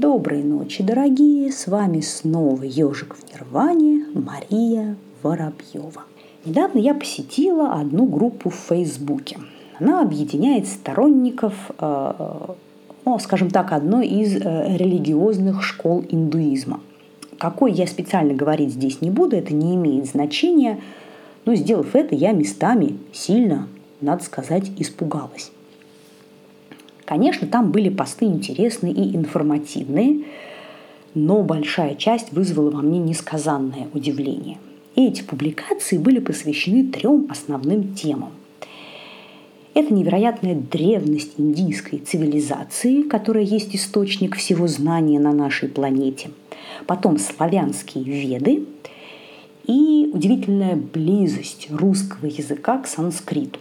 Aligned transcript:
Доброй 0.00 0.44
ночи, 0.44 0.84
дорогие! 0.84 1.50
С 1.50 1.66
вами 1.66 1.98
снова 2.02 2.62
ежик 2.62 3.16
в 3.16 3.34
Нирване 3.34 4.06
Мария 4.14 4.94
Воробьева. 5.24 6.04
Недавно 6.44 6.78
я 6.78 6.94
посетила 6.94 7.72
одну 7.72 8.06
группу 8.06 8.48
в 8.48 8.54
Фейсбуке. 8.54 9.38
Она 9.80 10.00
объединяет 10.00 10.68
сторонников, 10.68 11.52
э, 11.80 12.12
ну, 13.04 13.18
скажем 13.18 13.50
так, 13.50 13.72
одной 13.72 14.06
из 14.06 14.36
э, 14.36 14.76
религиозных 14.76 15.64
школ 15.64 16.04
индуизма. 16.08 16.78
Какой 17.36 17.72
я 17.72 17.88
специально 17.88 18.34
говорить 18.34 18.70
здесь 18.70 19.00
не 19.00 19.10
буду, 19.10 19.34
это 19.34 19.52
не 19.52 19.74
имеет 19.74 20.06
значения. 20.06 20.78
Но 21.44 21.56
сделав 21.56 21.96
это, 21.96 22.14
я 22.14 22.30
местами 22.30 22.98
сильно, 23.12 23.66
надо 24.00 24.22
сказать, 24.22 24.70
испугалась. 24.78 25.50
Конечно, 27.08 27.46
там 27.46 27.72
были 27.72 27.88
посты 27.88 28.26
интересные 28.26 28.92
и 28.92 29.16
информативные, 29.16 30.24
но 31.14 31.42
большая 31.42 31.94
часть 31.94 32.34
вызвала 32.34 32.70
во 32.70 32.82
мне 32.82 32.98
несказанное 32.98 33.88
удивление. 33.94 34.58
И 34.94 35.06
эти 35.06 35.22
публикации 35.22 35.96
были 35.96 36.18
посвящены 36.18 36.84
трем 36.88 37.26
основным 37.30 37.94
темам. 37.94 38.32
Это 39.72 39.94
невероятная 39.94 40.54
древность 40.54 41.32
индийской 41.38 42.00
цивилизации, 42.00 43.00
которая 43.00 43.44
есть 43.44 43.74
источник 43.74 44.36
всего 44.36 44.66
знания 44.66 45.18
на 45.18 45.32
нашей 45.32 45.70
планете. 45.70 46.28
Потом 46.86 47.16
славянские 47.16 48.04
веды 48.04 48.66
и 49.66 50.10
удивительная 50.12 50.76
близость 50.76 51.68
русского 51.70 52.26
языка 52.26 52.76
к 52.76 52.86
санскриту. 52.86 53.60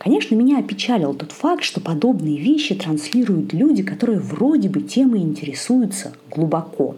Конечно, 0.00 0.34
меня 0.34 0.58
опечалил 0.58 1.12
тот 1.12 1.30
факт, 1.32 1.62
что 1.62 1.78
подобные 1.78 2.38
вещи 2.38 2.74
транслируют 2.74 3.52
люди, 3.52 3.82
которые 3.82 4.18
вроде 4.18 4.70
бы 4.70 4.80
темой 4.80 5.20
интересуются 5.20 6.14
глубоко. 6.30 6.96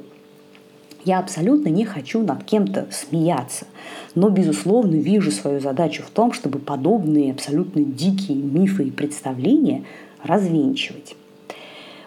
Я 1.05 1.19
абсолютно 1.19 1.69
не 1.69 1.85
хочу 1.85 2.23
над 2.23 2.45
кем-то 2.45 2.87
смеяться, 2.93 3.67
но, 4.15 4.31
безусловно, 4.31 4.95
вижу 4.95 5.33
свою 5.33 5.59
задачу 5.59 6.05
в 6.05 6.11
том, 6.11 6.33
чтобы 6.33 6.61
подобные 6.61 7.33
абсолютно 7.33 7.83
дикие 7.83 8.37
мифы 8.37 8.85
и 8.85 8.93
представления 8.93 9.83
развенчивать. 10.23 11.17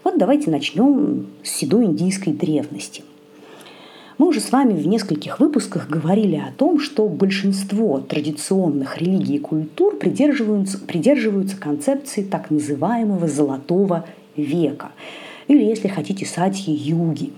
Вот 0.06 0.18
давайте 0.18 0.50
начнем 0.50 1.28
с 1.44 1.50
седой 1.50 1.88
индийской 1.88 2.32
древности– 2.32 3.04
мы 4.18 4.28
уже 4.28 4.40
с 4.40 4.52
вами 4.52 4.74
в 4.74 4.88
нескольких 4.88 5.40
выпусках 5.40 5.90
говорили 5.90 6.36
о 6.36 6.54
том, 6.58 6.80
что 6.80 7.08
большинство 7.08 8.00
традиционных 8.00 8.98
религий 8.98 9.36
и 9.36 9.40
культур 9.40 9.98
придерживаются, 9.98 10.80
придерживаются 10.80 11.58
концепции 11.58 12.24
так 12.24 12.50
называемого 12.50 13.28
«золотого 13.28 14.06
века», 14.36 14.92
или, 15.48 15.64
если 15.64 15.88
хотите, 15.88 16.26
сатьи-юги, 16.26 17.32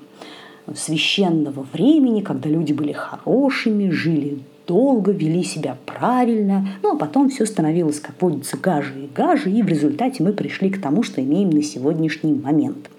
священного 0.75 1.66
времени, 1.73 2.22
когда 2.22 2.50
люди 2.50 2.73
были 2.73 2.91
хорошими, 2.91 3.89
жили 3.89 4.39
долго, 4.66 5.12
вели 5.12 5.44
себя 5.44 5.78
правильно, 5.86 6.67
ну 6.84 6.95
а 6.95 6.97
потом 6.97 7.30
все 7.30 7.45
становилось, 7.45 8.00
как 8.00 8.22
водится, 8.22 8.58
гаже 8.58 8.94
и 9.03 9.09
гаже, 9.14 9.50
и 9.50 9.64
в 9.64 9.67
результате 9.67 10.23
мы 10.23 10.34
пришли 10.34 10.69
к 10.69 10.81
тому, 10.81 11.03
что 11.03 11.22
имеем 11.22 11.50
на 11.50 11.64
сегодняшний 11.64 12.34
момент. 12.34 12.89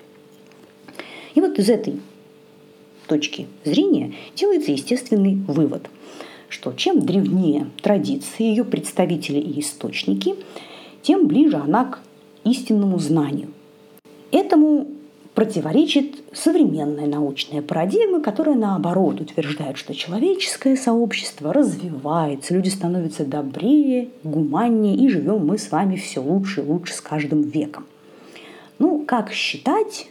И 1.34 1.40
вот 1.40 1.58
из 1.58 1.68
этой 1.68 2.00
точки 3.08 3.46
зрения 3.64 4.14
делается 4.36 4.70
естественный 4.70 5.34
вывод, 5.34 5.88
что 6.48 6.72
чем 6.72 7.00
древнее 7.00 7.66
традиции, 7.82 8.44
ее 8.44 8.64
представители 8.64 9.38
и 9.38 9.60
источники, 9.60 10.36
тем 11.02 11.26
ближе 11.26 11.56
она 11.56 11.84
к 11.84 12.00
истинному 12.44 12.98
знанию. 12.98 13.48
Этому 14.30 14.86
противоречит 15.34 16.16
современная 16.32 17.06
научная 17.06 17.62
парадигма, 17.62 18.20
которая 18.20 18.56
наоборот 18.56 19.20
утверждает, 19.20 19.76
что 19.76 19.94
человеческое 19.94 20.76
сообщество 20.76 21.52
развивается, 21.52 22.54
люди 22.54 22.70
становятся 22.70 23.24
добрее, 23.24 24.08
гуманнее, 24.24 24.96
и 24.96 25.08
живем 25.08 25.46
мы 25.46 25.56
с 25.56 25.70
вами 25.70 25.94
все 25.94 26.20
лучше 26.20 26.60
и 26.60 26.64
лучше 26.64 26.94
с 26.94 27.00
каждым 27.00 27.42
веком. 27.42 27.86
Ну, 28.80 29.04
как 29.06 29.32
считать, 29.32 30.08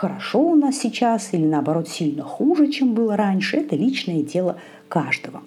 хорошо 0.00 0.40
у 0.40 0.54
нас 0.54 0.78
сейчас 0.78 1.34
или 1.34 1.44
наоборот 1.44 1.86
сильно 1.86 2.22
хуже, 2.22 2.68
чем 2.72 2.94
было 2.94 3.18
раньше, 3.18 3.58
это 3.58 3.76
личное 3.76 4.22
дело 4.22 4.56
каждого. 4.88 5.42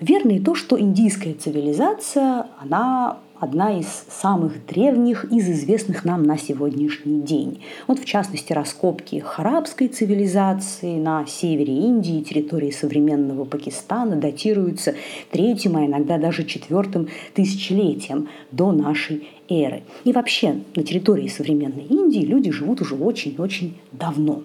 Верно 0.00 0.32
и 0.32 0.40
то, 0.40 0.56
что 0.56 0.78
индийская 0.78 1.34
цивилизация, 1.34 2.46
она 2.60 3.18
одна 3.38 3.78
из 3.78 3.86
самых 4.08 4.66
древних 4.66 5.26
из 5.26 5.48
известных 5.48 6.04
нам 6.04 6.24
на 6.24 6.36
сегодняшний 6.38 7.20
день. 7.20 7.62
Вот 7.86 8.00
в 8.00 8.04
частности 8.04 8.52
раскопки 8.52 9.20
харабской 9.20 9.86
цивилизации 9.86 10.96
на 10.96 11.24
севере 11.26 11.72
Индии, 11.72 12.22
территории 12.22 12.72
современного 12.72 13.44
Пакистана 13.44 14.16
датируются 14.16 14.94
третьим, 15.30 15.76
а 15.76 15.86
иногда 15.86 16.18
даже 16.18 16.44
четвертым 16.44 17.08
тысячелетием 17.34 18.28
до 18.50 18.72
нашей 18.72 19.28
эры. 19.48 19.82
И 20.04 20.12
вообще 20.12 20.60
на 20.74 20.82
территории 20.82 21.28
современной 21.28 21.84
Индии 21.84 22.20
люди 22.20 22.50
живут 22.50 22.80
уже 22.80 22.94
очень-очень 22.94 23.78
давно. 23.92 24.42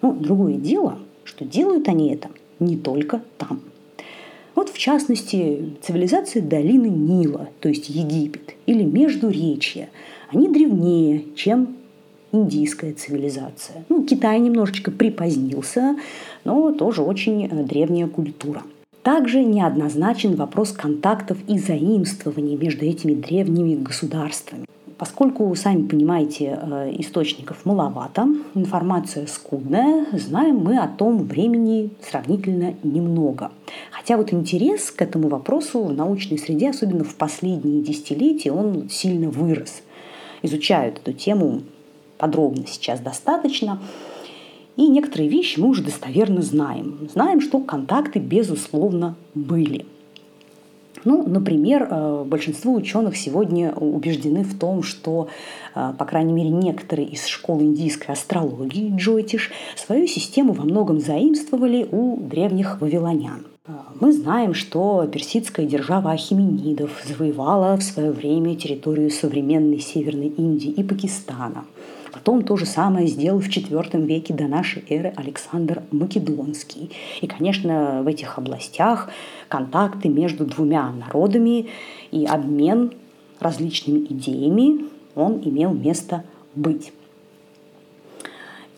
Но 0.00 0.12
другое 0.12 0.54
дело, 0.54 0.98
что 1.24 1.44
делают 1.44 1.88
они 1.88 2.12
это 2.12 2.28
не 2.58 2.76
только 2.76 3.22
там– 3.38 3.60
вот 4.54 4.68
в 4.68 4.78
частности 4.78 5.72
цивилизации 5.80 6.40
долины 6.40 6.86
Нила, 6.86 7.48
то 7.60 7.68
есть 7.68 7.88
Египет, 7.88 8.54
или 8.66 8.82
Междуречья, 8.82 9.88
они 10.28 10.48
древнее, 10.48 11.24
чем 11.36 11.76
индийская 12.32 12.92
цивилизация. 12.92 13.84
Ну, 13.88 14.04
Китай 14.04 14.38
немножечко 14.40 14.90
припозднился, 14.90 15.96
но 16.44 16.72
тоже 16.72 17.02
очень 17.02 17.46
э, 17.46 17.64
древняя 17.64 18.06
культура. 18.06 18.62
Также 19.02 19.42
неоднозначен 19.42 20.36
вопрос 20.36 20.70
контактов 20.72 21.38
и 21.48 21.58
заимствований 21.58 22.56
между 22.56 22.84
этими 22.84 23.14
древними 23.14 23.74
государствами. 23.74 24.64
Поскольку, 24.96 25.52
сами 25.56 25.88
понимаете, 25.88 26.56
э, 26.62 26.94
источников 26.98 27.64
маловато, 27.64 28.28
информация 28.54 29.26
скудная, 29.26 30.06
знаем 30.12 30.58
мы 30.58 30.78
о 30.78 30.86
том 30.86 31.24
времени 31.24 31.90
сравнительно 32.08 32.74
немного. 32.84 33.50
Хотя 33.90 34.16
вот 34.16 34.32
интерес 34.32 34.92
к 34.92 35.02
этому 35.02 35.28
вопросу 35.28 35.82
в 35.82 35.92
научной 35.92 36.38
среде, 36.38 36.70
особенно 36.70 37.02
в 37.02 37.16
последние 37.16 37.82
десятилетия, 37.82 38.52
он 38.52 38.88
сильно 38.88 39.28
вырос. 39.28 39.82
Изучают 40.42 40.98
эту 40.98 41.12
тему 41.12 41.62
подробно 42.18 42.64
сейчас 42.68 43.00
достаточно. 43.00 43.80
И 44.76 44.88
некоторые 44.88 45.28
вещи 45.28 45.60
мы 45.60 45.68
уже 45.68 45.82
достоверно 45.82 46.42
знаем. 46.42 47.08
Знаем, 47.12 47.40
что 47.40 47.60
контакты, 47.60 48.18
безусловно, 48.18 49.16
были. 49.34 49.84
Ну, 51.04 51.26
например, 51.26 51.88
э, 51.90 52.24
большинство 52.24 52.74
ученых 52.74 53.16
сегодня 53.16 53.72
убеждены 53.72 54.44
в 54.44 54.56
том, 54.56 54.82
что, 54.82 55.28
э, 55.74 55.92
по 55.98 56.04
крайней 56.04 56.32
мере, 56.32 56.50
некоторые 56.50 57.08
из 57.08 57.26
школ 57.26 57.60
индийской 57.60 58.14
астрологии, 58.14 58.94
Джойтиш, 58.96 59.50
свою 59.76 60.06
систему 60.06 60.52
во 60.52 60.64
многом 60.64 61.00
заимствовали 61.00 61.86
у 61.90 62.18
древних 62.18 62.80
вавилонян. 62.80 63.46
Э, 63.66 63.72
мы 64.00 64.12
знаем, 64.12 64.54
что 64.54 65.08
персидская 65.12 65.66
держава 65.66 66.12
Ахименидов 66.12 67.02
завоевала 67.04 67.76
в 67.76 67.82
свое 67.82 68.12
время 68.12 68.54
территорию 68.54 69.10
современной 69.10 69.80
Северной 69.80 70.28
Индии 70.28 70.70
и 70.70 70.84
Пакистана– 70.84 71.64
Потом 72.12 72.42
то 72.42 72.56
же 72.56 72.66
самое 72.66 73.06
сделал 73.06 73.40
в 73.40 73.48
IV 73.48 74.04
веке 74.04 74.34
до 74.34 74.44
нашей 74.44 74.84
эры 74.88 75.12
Александр 75.16 75.82
Македонский. 75.90 76.90
И, 77.20 77.26
конечно, 77.26 78.02
в 78.02 78.06
этих 78.06 78.38
областях 78.38 79.08
контакты 79.48 80.08
между 80.08 80.44
двумя 80.44 80.90
народами 80.92 81.68
и 82.10 82.26
обмен 82.26 82.92
различными 83.40 84.00
идеями, 84.10 84.84
он 85.14 85.40
имел 85.44 85.72
место 85.72 86.24
быть. 86.54 86.92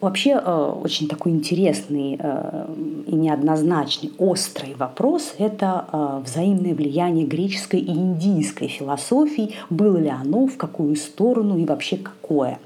Вообще 0.00 0.32
э, 0.32 0.72
очень 0.84 1.08
такой 1.08 1.32
интересный 1.32 2.18
э, 2.18 2.66
и 3.06 3.14
неоднозначный, 3.14 4.12
острый 4.18 4.74
вопрос– 4.74 5.34
это 5.38 5.86
э, 5.90 6.20
взаимное 6.24 6.74
влияние 6.74 7.24
греческой 7.24 7.80
и 7.80 7.90
индийской 7.90 8.68
философии, 8.68 9.54
было 9.70 9.96
ли 9.96 10.10
оно, 10.10 10.46
в 10.46 10.58
какую 10.58 10.96
сторону 10.96 11.56
и 11.56 11.64
вообще 11.64 11.96
какое. 11.96 12.58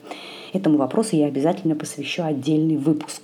Этому 0.52 0.78
вопросу 0.78 1.16
я 1.16 1.26
обязательно 1.26 1.74
посвящу 1.74 2.24
отдельный 2.24 2.76
выпуск. 2.76 3.22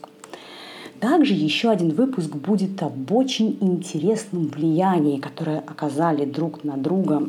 Также 1.01 1.35
еще 1.35 1.71
один 1.71 1.91
выпуск 1.91 2.31
будет 2.35 2.83
об 2.83 3.13
очень 3.13 3.59
интересном 3.61 4.47
влиянии, 4.47 5.19
которое 5.19 5.59
оказали 5.59 6.25
друг 6.25 6.65
на 6.65 6.77
друга 6.77 7.29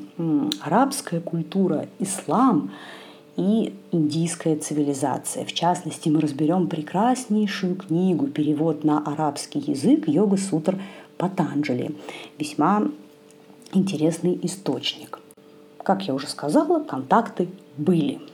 арабская 0.61 1.19
культура, 1.19 1.87
ислам 1.99 2.71
и 3.35 3.73
индийская 3.91 4.55
цивилизация. 4.55 5.43
В 5.43 5.51
частности, 5.51 6.07
мы 6.07 6.21
разберем 6.21 6.67
прекраснейшую 6.67 7.75
книгу, 7.75 8.27
перевод 8.27 8.83
на 8.83 8.99
арабский 8.99 9.59
язык 9.59 10.07
Йога 10.07 10.37
Сутр 10.37 10.81
Патанджали. 11.17 11.93
Весьма 12.37 12.83
интересный 13.73 14.39
источник. 14.43 15.19
Как 15.83 16.03
я 16.07 16.13
уже 16.13 16.27
сказала, 16.27 16.81
контакты 16.81 17.49
были– 17.77 18.21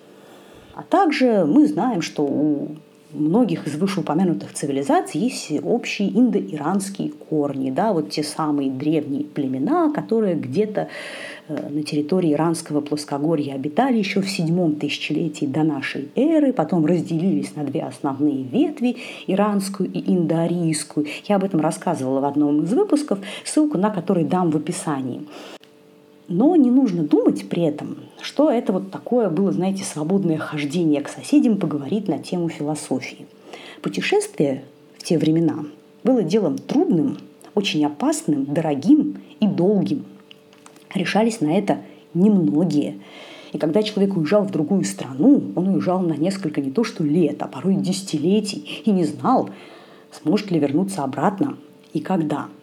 А 0.74 0.84
также 0.84 1.46
мы 1.46 1.68
знаем, 1.68 2.02
что 2.02 2.24
у 2.24 2.70
многих 3.14 3.68
из 3.68 3.76
вышеупомянутых 3.76 4.54
цивилизаций 4.54 5.20
есть 5.20 5.52
общие 5.64 6.10
индоиранские 6.10 7.10
корни, 7.10 7.72
да, 7.72 7.94
вот 7.94 8.10
те 8.10 8.24
самые 8.24 8.70
древние 8.72 9.24
племена, 9.24 9.92
которые 9.92 10.36
где-то 10.36 10.88
э, 11.48 11.70
на 11.70 11.84
территории 11.84 12.34
иранского 12.34 12.82
плоскогорья 12.82 13.56
обитали 13.56 13.98
еще 13.98 14.22
в 14.22 14.30
седьмом 14.30 14.76
тысячелетии 14.76 15.46
до 15.46 15.64
нашей 15.64 16.10
эры, 16.16 16.54
потом 16.54 16.86
разделились 16.86 17.56
на 17.56 17.64
две 17.64 17.84
основные 17.84 18.44
ветви, 18.44 18.98
иранскую 19.28 19.92
и 19.92 20.14
индоарийскую. 20.14 21.06
Я 21.26 21.36
об 21.36 21.44
этом 21.44 21.60
рассказывала 21.60 22.22
в 22.22 22.26
одном 22.26 22.64
из 22.64 22.74
выпусков, 22.74 23.20
ссылку 23.44 23.78
на 23.78 23.90
который 23.90 24.24
дам 24.24 24.52
в 24.52 24.58
описании. 24.58 25.22
Но 26.34 26.56
не 26.56 26.72
нужно 26.72 27.04
думать 27.04 27.50
при 27.50 27.64
этом, 27.64 27.98
что 28.22 28.50
это 28.50 28.72
вот 28.72 28.90
такое 28.90 29.30
было, 29.30 29.52
знаете, 29.52 29.84
свободное 29.84 30.38
хождение 30.38 31.02
к 31.02 31.10
соседям 31.10 31.58
поговорить 31.58 32.08
на 32.08 32.20
тему 32.20 32.48
философии. 32.48 33.26
Путешествие 33.82 34.64
в 34.98 35.04
те 35.04 35.18
времена 35.18 35.66
было 36.06 36.24
делом 36.24 36.58
трудным, 36.58 37.18
очень 37.54 37.86
опасным, 37.86 38.46
дорогим 38.46 39.18
и 39.42 39.46
долгим. 39.46 40.06
Решались 40.96 41.42
на 41.42 41.54
это 41.54 41.80
немногие. 42.14 43.02
И 43.52 43.58
когда 43.58 43.84
человек 43.84 44.16
уезжал 44.16 44.46
в 44.46 44.52
другую 44.52 44.86
страну, 44.86 45.52
он 45.58 45.68
уезжал 45.68 46.00
на 46.00 46.14
несколько 46.14 46.62
не 46.62 46.72
то 46.72 46.86
что 46.86 47.04
лет, 47.04 47.44
а 47.44 47.48
порой 47.48 47.76
десятилетий 47.76 48.82
и 48.86 48.92
не 48.92 49.04
знал, 49.04 49.50
сможет 50.14 50.50
ли 50.50 50.60
вернуться 50.60 51.04
обратно 51.04 51.58
и 51.92 52.00
когда– 52.00 52.48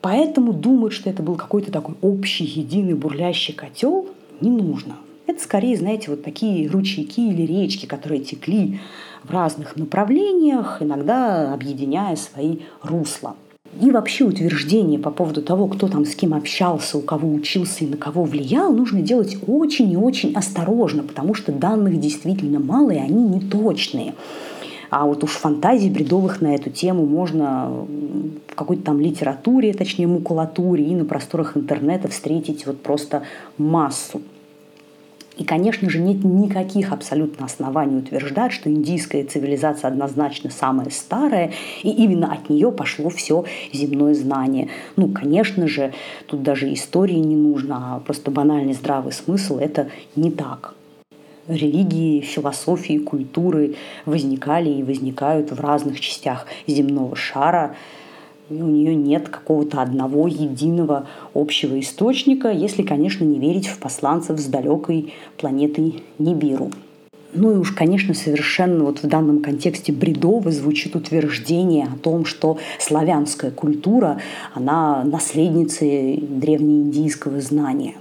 Поэтому 0.00 0.52
думать, 0.52 0.92
что 0.92 1.10
это 1.10 1.22
был 1.22 1.36
какой-то 1.36 1.70
такой 1.70 1.94
общий, 2.00 2.44
единый, 2.44 2.94
бурлящий 2.94 3.54
котел, 3.54 4.06
не 4.40 4.50
нужно. 4.50 4.96
Это 5.26 5.42
скорее, 5.42 5.76
знаете, 5.76 6.10
вот 6.10 6.24
такие 6.24 6.68
ручейки 6.68 7.20
или 7.20 7.42
речки, 7.42 7.86
которые 7.86 8.22
текли 8.22 8.80
в 9.22 9.30
разных 9.30 9.76
направлениях, 9.76 10.78
иногда 10.80 11.52
объединяя 11.52 12.16
свои 12.16 12.58
русла. 12.82 13.36
И 13.80 13.90
вообще 13.92 14.24
утверждение 14.24 14.98
по 14.98 15.10
поводу 15.12 15.42
того, 15.42 15.68
кто 15.68 15.86
там 15.86 16.04
с 16.04 16.16
кем 16.16 16.34
общался, 16.34 16.98
у 16.98 17.02
кого 17.02 17.32
учился 17.32 17.84
и 17.84 17.86
на 17.86 17.96
кого 17.96 18.24
влиял, 18.24 18.72
нужно 18.72 19.00
делать 19.00 19.36
очень 19.46 19.92
и 19.92 19.96
очень 19.96 20.34
осторожно, 20.34 21.04
потому 21.04 21.34
что 21.34 21.52
данных 21.52 22.00
действительно 22.00 22.58
мало, 22.58 22.90
и 22.90 22.98
они 22.98 23.22
неточные. 23.22 24.14
А 24.90 25.06
вот 25.06 25.22
уж 25.22 25.30
фантазий 25.30 25.88
бредовых 25.88 26.40
на 26.40 26.54
эту 26.54 26.68
тему 26.68 27.06
можно 27.06 27.70
в 28.48 28.54
какой-то 28.54 28.82
там 28.82 29.00
литературе, 29.00 29.72
точнее 29.72 30.08
макулатуре 30.08 30.84
и 30.84 30.94
на 30.96 31.04
просторах 31.04 31.56
интернета 31.56 32.08
встретить 32.08 32.66
вот 32.66 32.82
просто 32.82 33.22
массу. 33.56 34.20
И, 35.38 35.44
конечно 35.44 35.88
же, 35.88 36.00
нет 36.00 36.22
никаких 36.22 36.92
абсолютно 36.92 37.46
оснований 37.46 37.98
утверждать, 37.98 38.52
что 38.52 38.68
индийская 38.68 39.24
цивилизация 39.24 39.88
однозначно 39.88 40.50
самая 40.50 40.90
старая, 40.90 41.52
и 41.82 41.88
именно 41.88 42.30
от 42.30 42.50
нее 42.50 42.70
пошло 42.70 43.08
все 43.08 43.44
земное 43.72 44.12
знание. 44.14 44.68
Ну, 44.96 45.08
конечно 45.08 45.66
же, 45.66 45.94
тут 46.26 46.42
даже 46.42 46.70
истории 46.74 47.14
не 47.14 47.36
нужно, 47.36 47.94
а 47.96 48.00
просто 48.00 48.30
банальный 48.30 48.74
здравый 48.74 49.12
смысл– 49.12 49.56
это 49.60 49.88
не 50.14 50.30
так 50.30 50.74
религии, 51.50 52.20
философии, 52.20 52.98
культуры 52.98 53.74
возникали 54.06 54.70
и 54.70 54.82
возникают 54.82 55.50
в 55.52 55.60
разных 55.60 56.00
частях 56.00 56.46
земного 56.66 57.16
шара. 57.16 57.76
И 58.48 58.54
у 58.54 58.66
нее 58.66 58.94
нет 58.94 59.28
какого-то 59.28 59.80
одного 59.80 60.26
единого 60.26 61.06
общего 61.34 61.78
источника, 61.78 62.50
если, 62.50 62.82
конечно, 62.82 63.24
не 63.24 63.38
верить 63.38 63.68
в 63.68 63.78
посланцев 63.78 64.40
с 64.40 64.46
далекой 64.46 65.14
планеты 65.36 65.94
Нибиру. 66.18 66.70
Ну 67.32 67.52
и 67.52 67.56
уж, 67.56 67.72
конечно, 67.72 68.12
совершенно 68.12 68.84
вот 68.84 69.02
в 69.02 69.06
данном 69.06 69.40
контексте 69.40 69.92
бредово 69.92 70.50
звучит 70.50 70.96
утверждение 70.96 71.86
о 71.86 71.96
том, 71.96 72.24
что 72.24 72.58
славянская 72.80 73.52
культура, 73.52 74.20
она 74.52 75.04
наследница 75.04 75.84
древнеиндийского 75.84 77.40
знания. 77.40 77.94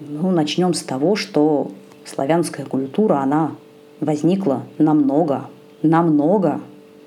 Ну, 0.00 0.30
начнем 0.30 0.74
с 0.74 0.82
того, 0.82 1.16
что 1.16 1.70
славянская 2.04 2.66
культура, 2.66 3.18
она 3.18 3.52
возникла 4.00 4.64
намного, 4.78 5.48
намного 5.82 6.60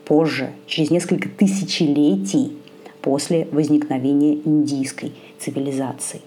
позже, 0.05 0.51
через 0.67 0.91
несколько 0.91 1.29
тысячелетий 1.29 2.57
после 3.01 3.47
возникновения 3.51 4.35
индийской 4.35 5.13
цивилизации. 5.39 6.21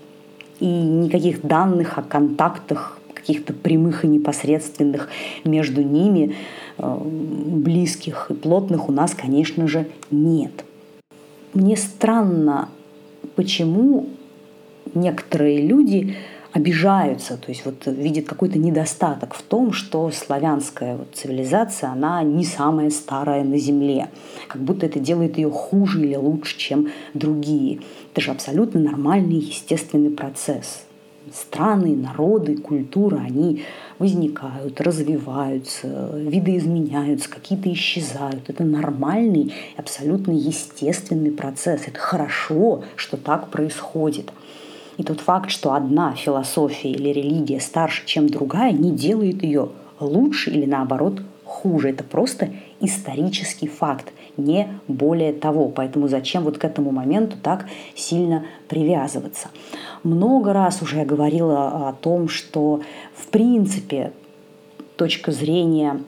И 0.61 0.67
никаких 0.67 1.43
данных 1.43 1.99
о 1.99 2.03
контактах 2.03 2.99
каких-то 3.15 3.53
прямых 3.53 4.05
и 4.05 4.09
непосредственных 4.09 5.09
между 5.45 5.83
ними, 5.83 6.35
э, 6.79 6.99
близких 7.05 8.31
и 8.31 8.35
плотных 8.35 8.89
у 8.89 8.93
нас, 8.93 9.15
конечно 9.15 9.69
же, 9.69 9.87
нет. 10.11 10.65
Мне 11.53 11.77
странно, 11.77 12.69
почему 13.35 14.07
некоторые 14.95 15.67
люди 15.67 16.17
обижаются, 16.53 17.37
то 17.37 17.51
есть 17.51 17.65
вот 17.65 17.87
видят 17.87 18.27
какой-то 18.27 18.59
недостаток 18.59 19.35
в 19.35 19.43
том, 19.43 19.73
что 19.73 20.11
славянская 20.11 20.97
вот 20.97 21.09
цивилизация, 21.15 21.91
она 21.91 22.23
не 22.23 22.45
самая 22.45 22.91
старая 22.91 23.45
на 23.45 23.59
Земле, 23.59 24.09
как 24.49 24.63
будто 24.63 24.87
это 24.87 24.99
делает 24.99 25.37
ее 25.37 25.51
хуже 25.51 26.03
или 26.03 26.17
лучше, 26.17 26.59
чем 26.59 26.89
другие. 27.15 27.81
Это 28.13 28.21
же 28.23 28.31
абсолютно 28.31 28.81
нормальный, 28.81 29.37
естественный 29.37 30.11
процесс. 30.11 30.85
Страны, 31.33 31.95
народы, 31.95 32.57
культура, 32.57 33.19
они 33.19 33.63
возникают, 33.99 34.81
развиваются, 34.81 36.11
виды 36.15 36.57
изменяются, 36.57 37.29
какие-то 37.29 37.71
исчезают. 37.71 38.49
Это 38.49 38.65
нормальный, 38.65 39.53
абсолютно 39.77 40.33
естественный 40.33 41.31
процесс. 41.31 41.83
Это 41.87 41.99
хорошо, 41.99 42.85
что 42.97 43.19
так 43.19 43.51
происходит. 43.51 44.31
И 44.99 45.05
тот 45.05 45.21
факт, 45.21 45.51
что 45.51 45.73
одна 45.73 46.13
философия 46.15 46.91
или 46.91 47.09
религия 47.09 47.61
старше, 47.61 48.03
чем 48.05 48.29
другая, 48.29 48.73
не 48.73 48.91
делает 48.91 49.43
ее 49.43 49.71
лучше 50.01 50.51
или 50.51 50.67
наоборот 50.67 51.23
хуже. 51.45 51.91
Это 51.91 52.05
просто 52.05 52.51
исторический 52.81 53.69
факт, 53.69 54.13
не 54.37 54.69
более 54.89 55.33
того. 55.33 55.69
Поэтому 55.69 56.09
зачем 56.09 56.43
вот 56.43 56.59
к 56.59 56.65
этому 56.65 56.91
моменту 56.91 57.37
так 57.41 57.67
сильно 57.95 58.45
привязываться? 58.69 59.49
Много 60.03 60.53
раз 60.53 60.83
уже 60.83 60.99
я 60.99 61.05
говорила 61.05 61.89
о 61.89 61.93
том, 61.93 62.29
что 62.29 62.83
в 63.15 63.29
принципе 63.29 64.13
точка 64.97 65.31
зрения 65.31 66.01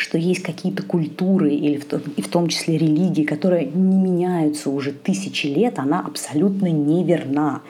что 0.00 0.16
есть 0.16 0.42
какие-то 0.42 0.82
культуры 0.82 1.52
или 1.54 1.76
в 1.76 1.84
том, 1.84 2.00
и 2.16 2.22
в 2.22 2.28
том 2.28 2.48
числе 2.48 2.78
религии, 2.78 3.24
которые 3.24 3.66
не 3.66 3.96
меняются 3.96 4.70
уже 4.70 4.92
тысячи 4.92 5.46
лет, 5.46 5.78
она 5.78 6.00
абсолютно 6.00 6.66
неверна. 6.66 7.60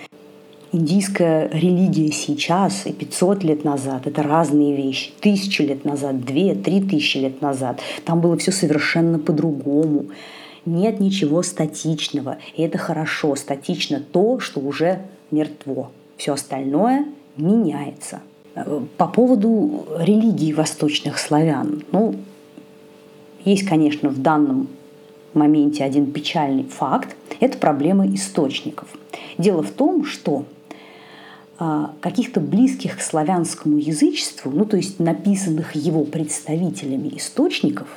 Индийская 0.73 1.49
религия 1.49 2.13
сейчас 2.13 2.87
и 2.87 2.93
500 2.93 3.43
лет 3.43 3.65
назад– 3.65 4.03
это 4.07 4.23
разные 4.23 4.77
вещи. 4.77 5.11
Тысячу 5.21 5.65
лет 5.65 5.85
назад, 5.85 6.25
две, 6.25 6.55
три 6.55 6.81
тысячи 6.81 7.19
лет 7.19 7.43
назад. 7.43 7.81
Там 8.05 8.21
было 8.21 8.37
все 8.37 8.53
совершенно 8.53 9.19
по-другому. 9.19 10.07
Нет 10.65 11.01
ничего 11.01 11.43
статичного. 11.43 12.39
И 12.55 12.63
это 12.63 12.79
хорошо. 12.79 13.35
Статично 13.35 14.01
то, 14.01 14.39
что 14.39 14.61
уже 14.61 15.01
мертво. 15.33 15.91
Все 16.17 16.35
остальное 16.35 17.07
меняется. 17.37 18.21
По 18.97 19.07
поводу 19.07 19.87
религии 19.99 20.53
восточных 20.53 21.19
славян. 21.19 21.83
Ну, 21.91 22.15
есть, 23.45 23.67
конечно, 23.67 24.09
в 24.09 24.21
данном 24.21 24.69
моменте 25.35 25.85
один 25.85 26.11
печальный 26.13 26.65
факт. 26.65 27.17
Это 27.41 27.59
проблема 27.59 28.07
источников. 28.13 28.89
Дело 29.39 29.63
в 29.63 29.71
том, 29.71 30.05
что 30.05 30.45
а, 31.59 31.93
каких-то 32.01 32.41
близких 32.41 32.99
к 32.99 33.01
славянскому 33.01 33.79
язычеству, 33.79 34.51
ну 34.51 34.65
то 34.65 34.77
есть 34.77 34.99
написанных 34.99 35.75
его 35.75 36.05
представителями 36.05 37.13
источников, 37.17 37.89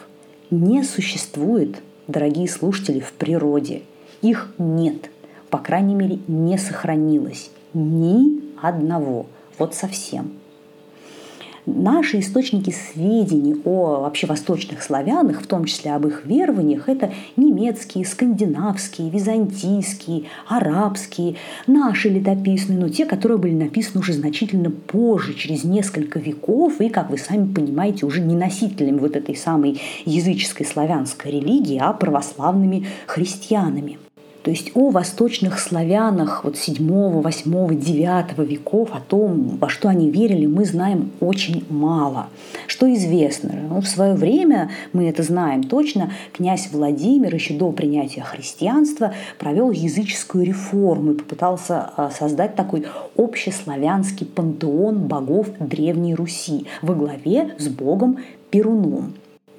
не 0.52 0.84
существует, 0.84 1.82
дорогие 2.08 2.48
слушатели, 2.48 3.00
в 3.00 3.14
природе. 3.14 3.84
Их 4.22 4.54
нет. 4.58 5.10
По 5.50 5.58
крайней 5.58 5.96
мере, 5.96 6.20
не 6.28 6.58
сохранилось 6.58 7.50
ни 7.74 8.42
одного. 8.62 9.26
Вот 9.58 9.76
совсем. 9.76 10.32
Наши 11.66 12.20
источники 12.20 12.72
сведений 12.72 13.56
о 13.64 14.02
вообще 14.02 14.28
восточных 14.28 14.84
славянах, 14.84 15.42
в 15.42 15.48
том 15.48 15.64
числе 15.64 15.94
об 15.94 16.06
их 16.06 16.26
верованиях, 16.26 16.90
это 16.90 17.14
немецкие, 17.38 18.06
скандинавские, 18.06 19.10
византийские, 19.10 20.26
арабские, 20.46 21.36
наши 21.66 22.10
летописные, 22.10 22.78
но 22.78 22.90
те, 22.90 23.06
которые 23.06 23.38
были 23.38 23.54
написаны 23.54 24.02
уже 24.02 24.12
значительно 24.12 24.72
позже, 24.72 25.36
через 25.36 25.64
несколько 25.64 26.20
веков, 26.20 26.82
и, 26.82 26.90
как 26.90 27.10
вы 27.10 27.18
сами 27.18 27.54
понимаете, 27.54 28.06
уже 28.06 28.20
не 28.20 28.36
носителями 28.36 29.00
вот 29.00 29.16
этой 29.16 29.38
самой 29.38 29.80
языческой 30.04 30.66
славянской 30.66 31.32
религии, 31.32 31.80
а 31.82 31.94
православными 31.94 32.88
христианами. 33.08 34.00
То 34.44 34.52
есть 34.52 34.72
о 34.76 34.90
восточных 34.90 35.58
славянах 35.58 36.44
вот 36.44 36.58
7, 36.58 37.22
8, 37.22 37.80
9 37.80 38.38
веков, 38.40 38.90
о 38.92 39.00
том, 39.00 39.58
во 39.58 39.70
что 39.70 39.88
они 39.88 40.10
верили, 40.10 40.46
мы 40.46 40.66
знаем 40.66 41.12
очень 41.22 41.66
мало. 41.70 42.28
Что 42.68 42.94
известно? 42.94 43.52
Ну, 43.70 43.80
в 43.80 43.88
свое 43.88 44.14
время, 44.14 44.70
мы 44.92 45.08
это 45.08 45.24
знаем 45.24 45.64
точно, 45.64 46.12
князь 46.34 46.68
Владимир 46.74 47.34
еще 47.34 47.54
до 47.54 47.72
принятия 47.72 48.22
христианства 48.22 49.14
провел 49.40 49.72
языческую 49.72 50.46
реформу 50.46 51.14
и 51.14 51.18
попытался 51.18 51.92
а, 51.96 52.12
создать 52.12 52.56
такой 52.56 52.86
общеславянский 53.18 54.26
пантеон 54.26 55.08
богов 55.08 55.48
Древней 55.58 56.16
Руси 56.16 56.66
во 56.82 56.94
главе 56.96 57.56
с 57.58 57.70
богом 57.70 58.18
Перуном. 58.50 59.14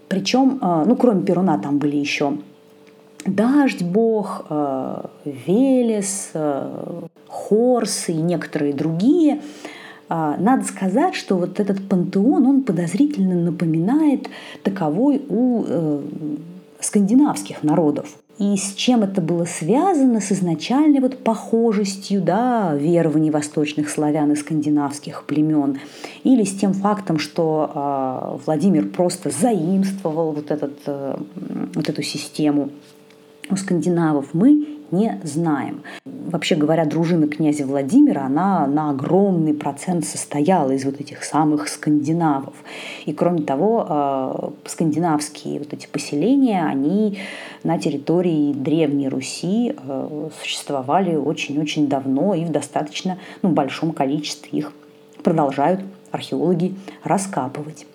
Причем, 0.09 0.59
а, 0.61 0.85
ну, 0.85 0.95
кроме 0.95 1.23
Перуна, 1.23 1.59
там 1.59 1.79
были 1.79 1.97
еще 1.97 2.35
Дождь 3.27 3.83
Бог, 3.83 4.47
э, 4.51 5.07
Велес, 5.25 6.31
э, 6.35 7.03
Хорс 7.29 8.09
и 8.09 8.15
некоторые 8.15 8.73
другие. 8.73 9.41
А, 10.09 10.37
надо 10.39 10.65
сказать, 10.65 11.15
что 11.15 11.37
вот 11.37 11.59
этот 11.59 11.89
пантеон, 11.89 12.47
он 12.47 12.63
подозрительно 12.63 13.35
напоминает 13.35 14.29
таковой 14.63 15.23
у 15.29 15.65
э, 15.67 16.03
скандинавских 16.81 17.63
народов. 17.63 18.15
И 18.39 18.57
с 18.57 18.75
чем 18.75 19.03
это 19.03 19.21
было 19.21 19.45
связано? 19.45 20.21
С 20.21 20.33
изначальной 20.33 21.01
вот 21.01 21.19
похожестью 21.19 22.21
да, 22.21 22.75
верований 22.75 23.31
восточных 23.31 23.89
славян 23.89 24.33
и 24.33 24.35
скандинавских 24.37 25.25
племен. 25.25 25.79
Или 26.25 26.43
с 26.43 26.53
тем 26.55 26.75
фактом, 26.75 27.19
что 27.19 27.71
э, 27.75 28.45
Владимир 28.45 28.89
просто 28.89 29.31
заимствовал 29.31 30.33
вот, 30.33 30.51
этот, 30.51 30.79
э, 30.87 31.17
вот 31.75 31.89
эту 31.89 32.03
систему 32.03 32.71
у 33.51 33.57
скандинавов 33.57 34.33
мы 34.33 34.67
не 34.91 35.21
знаем. 35.25 35.83
Вообще 36.05 36.55
говоря, 36.55 36.85
дружина 36.85 37.27
князя 37.27 37.67
Владимира, 37.67 38.27
она 38.27 38.67
на 38.67 38.91
огромный 38.91 39.55
процент 39.55 40.05
состояла 40.05 40.71
из 40.71 40.85
вот 40.85 41.01
этих 41.01 41.25
самых 41.25 41.69
скандинавов. 41.69 42.55
И 43.05 43.13
кроме 43.13 43.43
того, 43.43 43.87
э, 43.89 44.69
скандинавские 44.69 45.59
вот 45.59 45.73
эти 45.73 45.87
поселения, 45.87 46.65
они 46.65 47.19
на 47.63 47.79
территории 47.79 48.53
Древней 48.53 49.09
Руси 49.09 49.75
э, 49.77 50.29
существовали 50.41 51.17
очень-очень 51.17 51.89
давно 51.89 52.35
и 52.35 52.45
в 52.45 52.51
достаточно 52.51 53.19
ну, 53.43 53.51
большом 53.51 53.93
количестве 53.93 54.59
их 54.59 54.73
продолжают 55.23 55.81
археологи 56.13 56.77
раскапывать. 57.03 57.87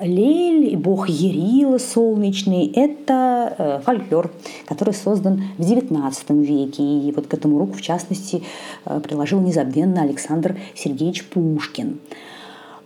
Лель 0.00 0.72
и 0.72 0.76
бог 0.76 1.08
Ерила 1.08 1.78
солнечный– 1.78 2.66
это 2.74 3.54
э, 3.58 3.80
фольклор, 3.84 4.30
который 4.66 4.94
создан 4.94 5.42
в 5.58 5.62
XIX 5.62 6.44
веке. 6.44 6.82
И 6.82 7.12
вот 7.12 7.26
к 7.26 7.34
этому 7.34 7.58
руку, 7.58 7.74
в 7.74 7.82
частности, 7.82 8.42
э, 8.84 9.00
приложил 9.00 9.40
незабвенно 9.40 10.02
Александр 10.02 10.58
Сергеевич 10.74 11.24
Пушкин. 11.26 11.98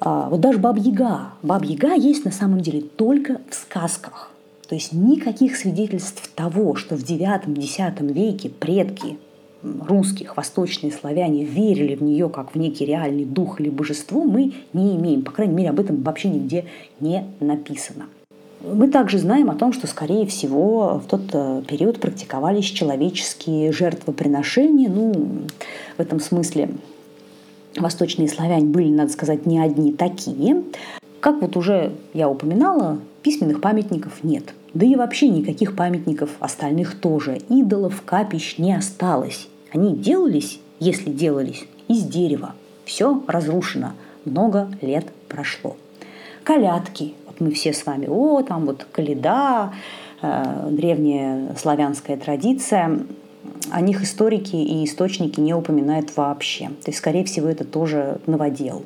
А, 0.00 0.28
вот 0.28 0.40
даже 0.40 0.58
Баб-Яга. 0.58 1.32
Баб-Яга 1.42 1.94
есть 1.94 2.24
на 2.24 2.32
самом 2.32 2.60
деле 2.60 2.82
только 2.82 3.40
в 3.48 3.54
сказках. 3.54 4.30
То 4.68 4.74
есть 4.74 4.92
никаких 4.92 5.56
свидетельств 5.56 6.30
того, 6.34 6.74
что 6.74 6.96
в 6.96 7.00
IX-X 7.00 8.00
веке 8.00 8.48
предки 8.48 9.18
русских, 9.86 10.36
восточные 10.36 10.92
славяне 10.92 11.44
верили 11.44 11.94
в 11.94 12.02
нее 12.02 12.28
как 12.28 12.54
в 12.54 12.58
некий 12.58 12.84
реальный 12.84 13.24
дух 13.24 13.60
или 13.60 13.70
божество, 13.70 14.22
мы 14.22 14.52
не 14.72 14.96
имеем. 14.96 15.22
По 15.22 15.30
крайней 15.30 15.54
мере, 15.54 15.70
об 15.70 15.80
этом 15.80 16.02
вообще 16.02 16.28
нигде 16.28 16.66
не 17.00 17.24
написано. 17.40 18.06
Мы 18.62 18.88
также 18.88 19.18
знаем 19.18 19.50
о 19.50 19.54
том, 19.54 19.72
что, 19.72 19.86
скорее 19.86 20.26
всего, 20.26 21.02
в 21.04 21.06
тот 21.06 21.22
э, 21.32 21.62
период 21.68 22.00
практиковались 22.00 22.64
человеческие 22.64 23.72
жертвоприношения. 23.72 24.88
Ну, 24.88 25.42
в 25.98 26.00
этом 26.00 26.18
смысле 26.18 26.70
восточные 27.76 28.28
славяне 28.28 28.64
были, 28.64 28.88
надо 28.88 29.12
сказать, 29.12 29.44
не 29.44 29.60
одни 29.60 29.92
такие. 29.92 30.62
Как 31.20 31.42
вот 31.42 31.56
уже 31.56 31.92
я 32.14 32.28
упоминала, 32.30 32.98
письменных 33.22 33.60
памятников 33.60 34.24
нет. 34.24 34.54
Да 34.72 34.86
и 34.86 34.96
вообще 34.96 35.28
никаких 35.28 35.76
памятников 35.76 36.30
остальных 36.40 36.98
тоже. 36.98 37.38
Идолов, 37.48 38.02
капищ 38.04 38.56
не 38.58 38.74
осталось. 38.74 39.48
Они 39.74 39.92
делались, 39.92 40.60
если 40.78 41.10
делались, 41.10 41.64
из 41.88 42.04
дерева. 42.04 42.54
Все 42.84 43.22
разрушено. 43.26 43.92
Много 44.24 44.70
лет 44.80 45.06
прошло. 45.28 45.76
Колядки. 46.44 47.14
Вот 47.26 47.40
мы 47.40 47.50
все 47.50 47.72
с 47.72 47.84
вами, 47.84 48.06
о, 48.06 48.42
там 48.42 48.66
вот 48.66 48.86
каледа, 48.92 49.74
э, 50.22 50.68
древняя 50.70 51.56
славянская 51.56 52.16
традиция. 52.16 53.00
О 53.70 53.80
них 53.80 54.02
историки 54.02 54.54
и 54.54 54.84
источники 54.84 55.40
не 55.40 55.54
упоминают 55.54 56.16
вообще. 56.16 56.68
То 56.68 56.90
есть, 56.90 56.98
скорее 56.98 57.24
всего, 57.24 57.48
это 57.48 57.64
тоже 57.64 58.20
новодел. 58.26 58.84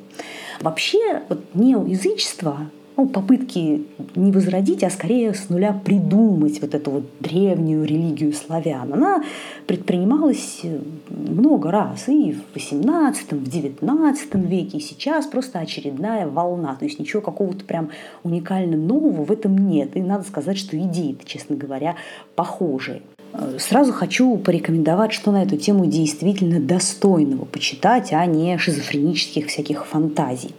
Вообще, 0.59 1.21
вот 1.29 1.39
неоязычество 1.53 2.61
ну, 2.99 3.07
попытки 3.07 3.83
не 4.15 4.31
возродить, 4.33 4.83
а 4.83 4.89
скорее 4.89 5.33
с 5.33 5.47
нуля 5.47 5.71
придумать 5.71 6.59
вот 6.59 6.75
эту 6.75 6.91
вот 6.91 7.03
древнюю 7.21 7.85
религию 7.85 8.33
славян. 8.33 8.93
Она 8.93 9.23
предпринималась 9.67 10.59
э, 10.63 10.79
много 11.09 11.71
раз 11.71 12.09
и 12.09 12.33
в 12.33 12.57
XVIII, 12.57 13.13
в 13.31 13.47
XIX 13.47 14.17
веке, 14.45 14.79
и 14.79 14.81
сейчас 14.81 15.27
просто 15.27 15.59
очередная 15.59 16.27
волна. 16.27 16.75
То 16.75 16.83
есть 16.83 16.99
ничего 16.99 17.21
какого-то 17.21 17.63
прям 17.63 17.89
уникально 18.23 18.75
нового 18.75 19.23
в 19.23 19.31
этом 19.31 19.57
нет. 19.57 19.95
И 19.95 20.01
надо 20.01 20.25
сказать, 20.25 20.57
что 20.57 20.77
идеи 20.77 21.17
честно 21.25 21.55
говоря, 21.55 21.95
похожие. 22.35 23.01
Э, 23.31 23.55
сразу 23.59 23.93
хочу 23.93 24.35
порекомендовать, 24.37 25.13
что 25.13 25.31
на 25.31 25.43
эту 25.43 25.55
тему 25.55 25.85
действительно 25.85 26.59
достойного 26.59 27.45
почитать, 27.45 28.11
а 28.11 28.25
не 28.25 28.57
шизофренических 28.57 29.47
всяких 29.47 29.85
фантазий. 29.85 30.51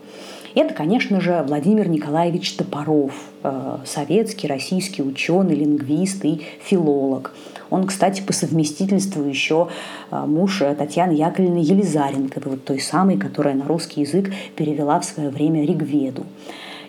Это, 0.54 0.74
конечно 0.74 1.20
же, 1.20 1.44
Владимир 1.46 1.88
Николаевич 1.88 2.54
Топоров, 2.54 3.12
э, 3.44 3.78
советский, 3.84 4.48
российский 4.48 5.02
ученый, 5.02 5.54
лингвист 5.54 6.24
и 6.24 6.40
филолог. 6.62 7.32
Он, 7.70 7.86
кстати, 7.86 8.20
по 8.20 8.32
совместительству 8.32 9.22
еще 9.22 9.68
э, 10.10 10.24
муж 10.26 10.62
Татьяны 10.76 11.12
Яковлевны 11.12 11.58
Елизаренко, 11.58 12.40
вот 12.44 12.64
той 12.64 12.80
самой, 12.80 13.16
которая 13.16 13.54
на 13.54 13.64
русский 13.64 14.00
язык 14.00 14.32
перевела 14.56 14.98
в 14.98 15.04
свое 15.04 15.30
время 15.30 15.64
Ригведу. 15.64 16.24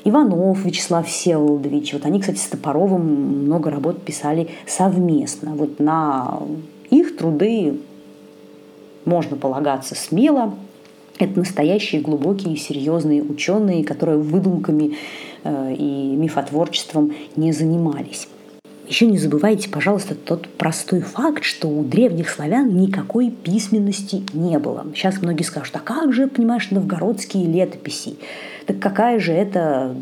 Иванов 0.03 0.65
Вячеслав 0.65 1.07
Всеволодович. 1.07 1.93
Вот 1.93 2.05
они, 2.05 2.19
кстати, 2.19 2.39
с 2.39 2.47
Топоровым 2.47 3.45
много 3.45 3.69
работ 3.69 4.01
писали 4.01 4.49
совместно. 4.65 5.51
Вот 5.51 5.79
на 5.79 6.39
их 6.89 7.15
труды 7.15 7.77
можно 9.05 9.37
полагаться 9.37 9.93
смело. 9.93 10.55
Это 11.21 11.37
настоящие 11.37 12.01
глубокие 12.01 12.57
серьезные 12.57 13.21
ученые, 13.21 13.83
которые 13.83 14.17
выдумками 14.17 14.97
э, 15.43 15.75
и 15.77 16.15
мифотворчеством 16.15 17.13
не 17.35 17.51
занимались. 17.51 18.27
Еще 18.87 19.05
не 19.05 19.19
забывайте, 19.19 19.69
пожалуйста, 19.69 20.15
тот 20.15 20.49
простой 20.49 21.01
факт, 21.01 21.43
что 21.43 21.67
у 21.67 21.83
древних 21.83 22.27
славян 22.27 22.75
никакой 22.75 23.29
письменности 23.29 24.23
не 24.33 24.57
было. 24.57 24.87
Сейчас 24.95 25.21
многие 25.21 25.43
скажут, 25.43 25.75
а 25.75 25.79
как 25.79 26.11
же, 26.11 26.25
понимаешь, 26.25 26.71
новгородские 26.71 27.45
летописи? 27.45 28.15
Так 28.65 28.79
какая 28.79 29.19
же 29.19 29.31
это 29.33 29.95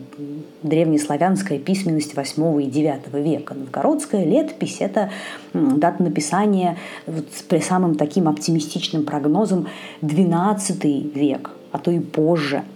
древнеславянская 0.63 1.59
письменность 1.59 2.15
8 2.15 2.61
и 2.61 2.65
9 2.65 3.13
века? 3.13 3.53
Новгородская 3.53 4.25
летопись– 4.25 4.77
это 4.79 5.11
дата 5.53 6.03
написания 6.03 6.77
вот 7.07 7.25
при 7.47 7.59
самым 7.59 7.95
таким 7.95 8.27
оптимистичным 8.27 9.05
прогнозом 9.05 9.67
12 10.01 10.83
век, 11.15 11.51
а 11.71 11.79
то 11.79 11.91
и 11.91 11.99
позже– 11.99 12.63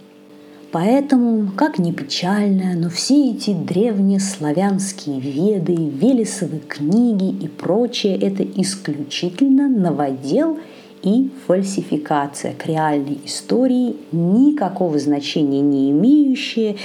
Поэтому, 0.74 1.52
как 1.52 1.78
ни 1.78 1.92
печально, 1.92 2.74
но 2.74 2.90
все 2.90 3.30
эти 3.30 3.52
древние 3.52 4.18
славянские 4.18 5.20
веды, 5.20 5.76
Велесовы 5.76 6.58
книги 6.66 7.30
и 7.30 7.46
прочее– 7.46 8.18
это 8.20 8.42
исключительно 8.42 9.68
новодел 9.68 10.58
и 11.04 11.30
фальсификация 11.46 12.54
к 12.54 12.66
реальной 12.66 13.20
истории, 13.24 13.96
никакого 14.10 14.98
значения 14.98 15.60
не 15.60 15.90
имеющие. 15.90 16.76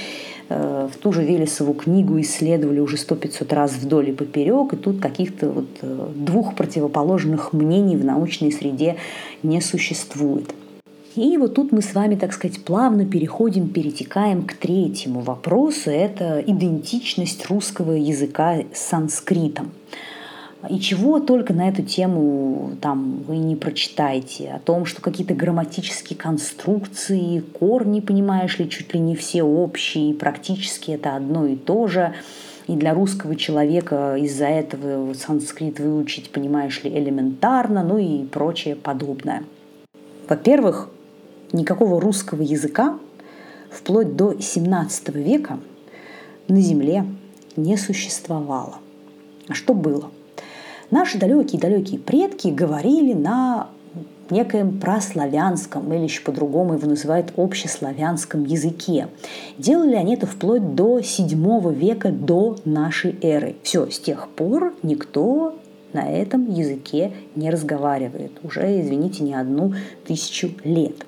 Э, 0.50 0.88
в 0.92 0.96
ту 0.98 1.12
же 1.12 1.24
Велесову 1.24 1.72
книгу 1.72 2.20
исследовали 2.20 2.80
уже 2.80 2.98
сто 2.98 3.16
пятьсот 3.16 3.52
раз 3.52 3.72
вдоль 3.72 4.10
и 4.10 4.12
поперек, 4.12 4.74
и 4.74 4.76
тут 4.76 5.00
каких-то 5.00 5.50
вот 5.50 5.68
э, 5.80 6.08
двух 6.14 6.54
противоположных 6.54 7.54
мнений 7.54 7.96
в 7.96 8.04
научной 8.04 8.52
среде 8.52 8.96
не 9.42 9.60
существует. 9.62 10.54
И 11.16 11.36
вот 11.38 11.54
тут 11.54 11.72
мы 11.72 11.82
с 11.82 11.94
вами, 11.94 12.14
так 12.14 12.32
сказать, 12.32 12.62
плавно 12.62 13.04
переходим, 13.04 13.68
перетекаем 13.68 14.42
к 14.42 14.52
третьему 14.52 15.20
вопросу. 15.20 15.90
Это 15.90 16.44
идентичность 16.46 17.46
русского 17.50 17.92
языка 17.92 18.58
с 18.72 18.80
санскритом. 18.80 19.72
И 20.68 20.78
чего 20.78 21.20
только 21.20 21.54
на 21.54 21.68
эту 21.68 21.82
тему 21.82 22.72
там 22.82 23.22
вы 23.26 23.38
не 23.38 23.56
прочитаете. 23.56 24.52
О 24.52 24.58
том, 24.58 24.84
что 24.84 25.00
какие-то 25.00 25.34
грамматические 25.34 26.18
конструкции, 26.18 27.40
корни, 27.40 28.00
понимаешь 28.00 28.58
ли, 28.58 28.68
чуть 28.68 28.92
ли 28.92 29.00
не 29.00 29.16
все 29.16 29.42
общие, 29.42 30.10
и 30.10 30.14
практически 30.14 30.90
это 30.90 31.16
одно 31.16 31.46
и 31.46 31.56
то 31.56 31.86
же. 31.86 32.12
И 32.66 32.74
для 32.74 32.92
русского 32.92 33.36
человека 33.36 34.16
из-за 34.16 34.46
этого 34.46 35.14
санскрит 35.14 35.80
выучить, 35.80 36.30
понимаешь 36.30 36.84
ли, 36.84 36.90
элементарно, 36.90 37.82
ну 37.82 37.96
и 37.96 38.24
прочее 38.24 38.76
подобное. 38.76 39.44
Во-первых, 40.28 40.90
никакого 41.52 42.00
русского 42.00 42.42
языка 42.42 42.98
вплоть 43.70 44.14
до 44.14 44.32
XVII 44.32 45.20
века 45.20 45.58
на 46.48 46.60
Земле 46.60 47.06
не 47.56 47.78
существовало. 47.78 48.76
А 49.48 49.54
что 49.54 49.72
было? 49.72 50.10
Наши 50.90 51.18
далекие-далекие 51.18 52.00
предки 52.00 52.48
говорили 52.48 53.12
на 53.12 53.68
некоем 54.30 54.78
праславянском, 54.78 55.92
или 55.92 56.04
еще 56.04 56.22
по-другому 56.22 56.74
его 56.74 56.88
называют 56.88 57.32
общеславянском 57.36 58.44
языке. 58.44 59.08
Делали 59.58 59.94
они 59.94 60.14
это 60.14 60.26
вплоть 60.26 60.74
до 60.74 60.98
VII 60.98 61.74
века 61.74 62.10
до 62.10 62.56
нашей 62.64 63.16
эры. 63.22 63.56
Все, 63.62 63.90
с 63.90 63.98
тех 63.98 64.28
пор 64.28 64.74
никто 64.82 65.56
на 65.92 66.08
этом 66.10 66.50
языке 66.52 67.12
не 67.34 67.50
разговаривает. 67.50 68.32
Уже, 68.42 68.80
извините, 68.80 69.24
не 69.24 69.34
одну 69.34 69.74
тысячу 70.06 70.50
лет. 70.64 71.04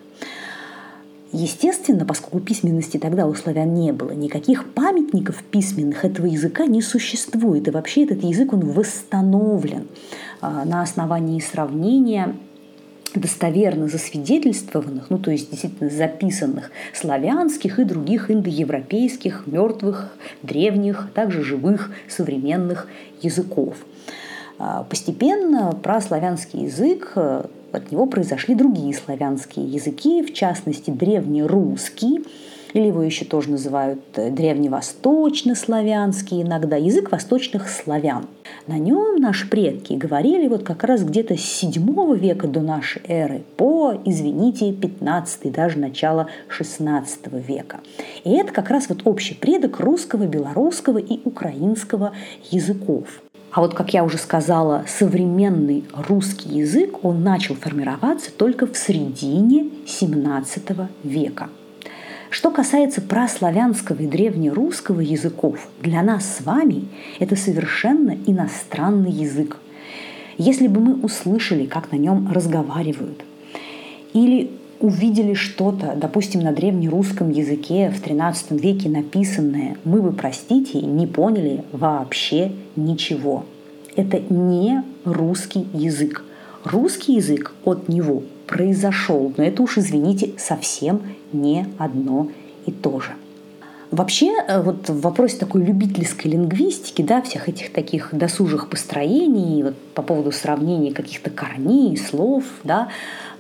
Естественно, 1.33 2.05
поскольку 2.05 2.41
письменности 2.41 2.99
тогда 2.99 3.27
у 3.27 3.35
славян 3.35 3.73
не 3.73 3.93
было, 3.93 4.11
никаких 4.11 4.69
памятников 4.75 5.43
письменных 5.45 6.05
этого 6.05 6.27
языка 6.27 6.67
не 6.67 6.83
существует. 6.83 7.67
И 7.69 7.71
вообще 7.71 8.05
этот 8.05 8.23
язык, 8.23 8.53
он 8.53 8.61
восстановлен 8.61 9.89
а, 10.43 10.67
на 10.67 10.83
основании 10.83 11.41
сравнения 11.41 12.37
достоверно 13.15 13.89
засвидетельствованных, 13.89 15.11
ну 15.11 15.19
то 15.19 15.31
есть 15.31 15.51
действительно 15.51 15.91
записанных 15.91 16.71
славянских 16.95 17.79
и 17.79 17.85
других 17.85 18.31
индоевропейских, 18.31 19.45
мертвых, 19.47 20.13
древних, 20.43 21.09
также 21.15 21.43
живых 21.43 21.91
современных 22.09 22.89
языков. 23.23 23.77
А, 24.59 24.83
постепенно 24.83 25.73
прославянский 25.83 26.65
язык 26.65 27.17
от 27.73 27.91
него 27.91 28.07
произошли 28.07 28.55
другие 28.55 28.95
славянские 28.95 29.67
языки, 29.67 30.23
в 30.23 30.33
частности 30.33 30.91
древнерусский, 30.91 32.21
или 32.73 32.87
его 32.87 33.03
еще 33.03 33.25
тоже 33.25 33.51
называют 33.51 34.01
э, 34.17 34.31
древневосточнославянский 34.31 36.43
иногда, 36.43 36.77
язык 36.77 37.11
восточных 37.13 37.69
славян. 37.69 38.27
На 38.67 38.79
нем 38.79 39.17
наши 39.17 39.49
предки 39.49 39.95
говорили 39.95 40.49
вот 40.49 40.63
как 40.63 40.85
раз 40.85 41.03
где-то 41.03 41.37
с 41.37 41.41
7 41.41 42.17
века 42.17 42.47
до 42.47 42.61
нашей 42.61 43.03
эры 43.07 43.43
по, 43.57 43.95
извините, 44.05 44.73
15 44.73 45.53
даже 45.53 45.79
начало 45.79 46.29
16 46.49 47.33
века. 47.47 47.81
И 48.25 48.31
это 48.31 48.53
как 48.53 48.71
раз 48.71 48.89
вот 48.89 49.03
общий 49.05 49.35
предок 49.35 49.81
русского, 49.81 50.27
белорусского 50.27 50.99
и 50.99 51.21
украинского 51.25 52.13
языков. 52.51 53.23
А 53.53 53.61
вот, 53.61 53.75
как 53.75 53.93
я 53.93 54.03
уже 54.03 54.17
сказала, 54.17 54.85
современный 54.89 55.85
русский 55.93 56.49
язык, 56.49 57.05
он 57.05 57.23
начал 57.23 57.55
формироваться 57.55 58.31
только 58.33 58.67
в 58.67 58.75
середине 58.77 59.69
XVII 59.85 60.89
века. 61.05 61.51
Что 62.31 62.51
касается 62.51 63.03
праславянского 63.03 64.01
и 64.01 64.07
древнерусского 64.07 65.01
языков, 65.01 65.69
для 65.83 66.03
нас 66.03 66.37
с 66.39 66.41
вами 66.41 66.89
это 67.19 67.37
совершенно 67.37 68.17
иностранный 68.27 69.13
язык. 69.13 69.59
Если 70.39 70.67
бы 70.67 70.81
мы 70.81 70.95
услышали, 70.95 71.67
как 71.67 71.93
на 71.93 71.97
нем 71.97 72.33
разговаривают, 72.33 73.23
или 74.15 74.51
увидели 74.83 75.35
что-то, 75.35 75.95
допустим, 75.97 76.41
на 76.41 76.53
древнерусском 76.53 77.31
языке 77.31 77.91
в 77.91 78.05
XIII 78.05 78.59
веке 78.59 78.89
написанное, 78.89 79.77
мы 79.85 80.03
бы, 80.03 80.13
простите, 80.13 80.81
не 80.81 81.07
поняли 81.07 81.65
вообще 81.73 82.53
ничего. 82.75 83.45
Это 83.95 84.19
не 84.19 84.83
русский 85.05 85.67
язык. 85.73 86.25
Русский 86.65 87.15
язык 87.15 87.55
от 87.65 87.89
него 87.89 88.23
произошел, 88.47 89.33
но 89.37 89.45
это 89.45 89.63
уж, 89.63 89.79
извините, 89.79 90.33
совсем 90.37 91.03
не 91.33 91.67
одно 91.79 92.29
и 92.67 92.73
то 92.73 93.01
же. 93.01 93.13
Вообще, 93.93 94.33
э, 94.49 94.63
вот 94.63 94.89
в 94.89 95.01
вопросе 95.03 95.37
такой 95.37 95.65
любительской 95.65 96.31
лингвистики, 96.31 97.03
да, 97.03 97.21
всех 97.21 97.49
этих 97.49 97.73
таких 97.73 98.09
досужих 98.13 98.69
построений, 98.71 99.63
вот 99.63 99.75
по 99.95 100.03
поводу 100.03 100.33
сравнения 100.33 100.93
каких-то 100.93 101.29
корней, 101.29 101.97
слов, 101.99 102.45
да, 102.65 102.89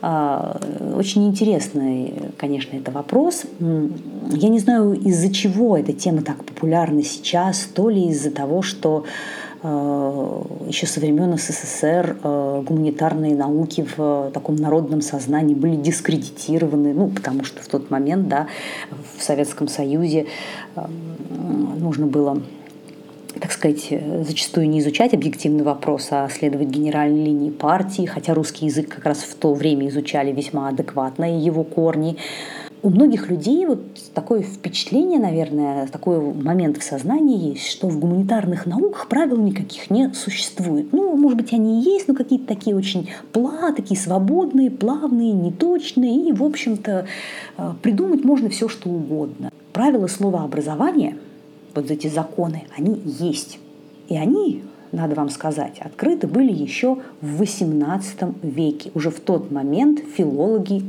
очень 0.02 1.28
интересный, 1.28 2.14
конечно, 2.36 2.76
это 2.76 2.90
вопрос. 2.90 3.44
Я 3.60 4.48
не 4.48 4.58
знаю, 4.58 4.94
из-за 4.94 5.32
чего 5.32 5.76
эта 5.76 5.92
тема 5.92 6.22
так 6.22 6.44
популярна 6.44 7.04
сейчас, 7.04 7.68
то 7.72 7.88
ли 7.88 8.08
из-за 8.08 8.32
того, 8.32 8.62
что 8.62 9.04
э, 9.62 10.42
еще 10.66 10.88
со 10.88 10.98
времен 10.98 11.38
СССР 11.38 12.16
э, 12.20 12.62
гуманитарные 12.66 13.36
науки 13.36 13.86
в 13.96 14.32
таком 14.34 14.56
народном 14.56 15.02
сознании 15.02 15.54
были 15.54 15.76
дискредитированы, 15.76 16.94
ну, 16.94 17.08
потому 17.08 17.44
что 17.44 17.62
в 17.62 17.68
тот 17.68 17.90
момент, 17.90 18.26
да, 18.26 18.48
в 19.16 19.22
Советском 19.22 19.68
Союзе 19.68 20.26
нужно 21.78 22.06
было 22.06 22.42
так 23.40 23.52
сказать, 23.52 23.92
зачастую 24.22 24.68
не 24.68 24.80
изучать 24.80 25.14
объективный 25.14 25.64
вопрос, 25.64 26.08
а 26.10 26.28
следовать 26.28 26.68
генеральной 26.68 27.24
линии 27.24 27.50
партии, 27.50 28.06
хотя 28.06 28.34
русский 28.34 28.66
язык 28.66 28.88
как 28.88 29.04
раз 29.06 29.18
в 29.18 29.34
то 29.34 29.54
время 29.54 29.88
изучали 29.88 30.32
весьма 30.32 30.68
адекватно 30.68 31.38
и 31.38 31.40
его 31.40 31.64
корни. 31.64 32.16
У 32.84 32.90
многих 32.90 33.30
людей 33.30 33.64
вот 33.66 33.80
такое 34.12 34.42
впечатление, 34.42 35.20
наверное, 35.20 35.86
такой 35.86 36.20
момент 36.20 36.78
в 36.78 36.82
сознании 36.82 37.50
есть, 37.50 37.68
что 37.68 37.88
в 37.88 38.00
гуманитарных 38.00 38.66
науках 38.66 39.06
правил 39.06 39.36
никаких 39.36 39.88
не 39.88 40.12
существует. 40.14 40.92
Ну, 40.92 41.16
может 41.16 41.38
быть, 41.38 41.52
они 41.52 41.80
и 41.80 41.84
есть, 41.84 42.08
но 42.08 42.14
какие-то 42.14 42.48
такие 42.48 42.74
очень 42.74 43.08
пла, 43.32 43.70
такие 43.70 43.98
свободные, 43.98 44.68
плавные, 44.68 45.32
неточные, 45.32 46.28
и, 46.28 46.32
в 46.32 46.42
общем-то, 46.42 47.06
э, 47.56 47.72
придумать 47.82 48.24
можно 48.24 48.48
все, 48.48 48.68
что 48.68 48.90
угодно. 48.90 49.52
Правила 49.72 50.08
слова 50.08 50.42
образования– 50.42 51.16
вот 51.74 51.90
эти 51.90 52.08
законы, 52.08 52.64
они 52.76 53.00
есть. 53.04 53.58
И 54.08 54.16
они, 54.16 54.62
надо 54.90 55.14
вам 55.14 55.30
сказать, 55.30 55.78
открыты 55.80 56.26
были 56.26 56.52
еще 56.52 56.98
в 57.20 57.42
XVIII 57.42 58.34
веке. 58.42 58.90
Уже 58.94 59.10
в 59.10 59.20
тот 59.20 59.50
момент 59.50 60.00
филологи 60.16 60.82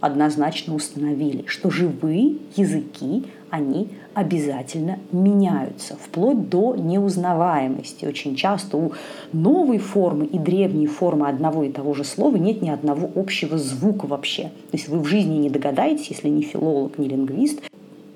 однозначно 0.00 0.74
установили, 0.74 1.44
что 1.46 1.70
живые 1.70 2.36
языки, 2.56 3.24
они 3.50 3.88
обязательно 4.14 4.98
меняются, 5.12 5.96
вплоть 5.96 6.48
до 6.48 6.74
неузнаваемости. 6.76 8.04
Очень 8.06 8.34
часто 8.34 8.76
у 8.76 8.92
новой 9.32 9.78
формы 9.78 10.26
и 10.26 10.38
древней 10.38 10.86
формы 10.86 11.28
одного 11.28 11.64
и 11.64 11.70
того 11.70 11.94
же 11.94 12.04
слова 12.04 12.36
нет 12.36 12.62
ни 12.62 12.70
одного 12.70 13.10
общего 13.14 13.58
звука 13.58 14.06
вообще. 14.06 14.44
То 14.70 14.76
есть 14.76 14.88
вы 14.88 15.00
в 15.00 15.06
жизни 15.06 15.36
не 15.36 15.50
догадаетесь, 15.50 16.08
если 16.10 16.28
не 16.28 16.42
филолог, 16.42 16.98
не 16.98 17.08
лингвист, 17.08 17.60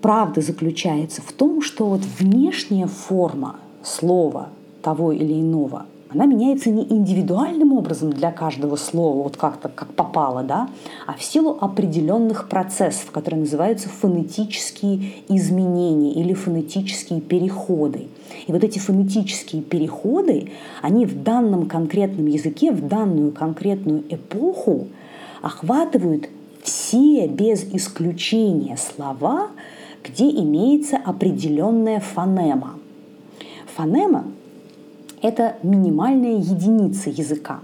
правда 0.04 0.42
заключается 0.42 1.22
в 1.22 1.32
том, 1.32 1.62
что 1.62 1.86
вот 1.86 2.02
внешняя 2.18 2.86
форма 2.86 3.56
слова 3.82 4.50
того 4.82 5.12
или 5.12 5.32
иного, 5.32 5.86
она 6.10 6.26
меняется 6.26 6.68
не 6.68 6.82
индивидуальным 6.82 7.72
образом 7.72 8.12
для 8.12 8.30
каждого 8.30 8.76
слова, 8.76 9.22
вот 9.22 9.38
как-то 9.38 9.70
как 9.70 9.94
попало, 9.94 10.42
да, 10.42 10.68
а 11.06 11.14
в 11.14 11.22
силу 11.24 11.56
определенных 11.58 12.50
процессов, 12.50 13.12
которые 13.12 13.40
называются 13.40 13.88
фонетические 13.88 15.14
изменения 15.30 16.12
или 16.12 16.34
фонетические 16.34 17.22
переходы. 17.22 18.08
И 18.46 18.52
вот 18.52 18.62
эти 18.62 18.78
фонетические 18.78 19.62
переходы, 19.62 20.52
они 20.82 21.06
в 21.06 21.22
данном 21.22 21.64
конкретном 21.64 22.26
языке, 22.26 22.72
в 22.72 22.86
данную 22.86 23.32
конкретную 23.32 24.04
эпоху 24.10 24.86
охватывают 25.40 26.28
все 26.62 27.26
без 27.26 27.64
исключения 27.64 28.76
слова, 28.76 29.48
где 30.04 30.28
имеется 30.30 30.98
определенная 30.98 31.98
фонема. 31.98 32.74
Фонема– 33.74 34.26
это 35.22 35.56
минимальная 35.62 36.36
единица 36.36 37.08
языка. 37.10 37.60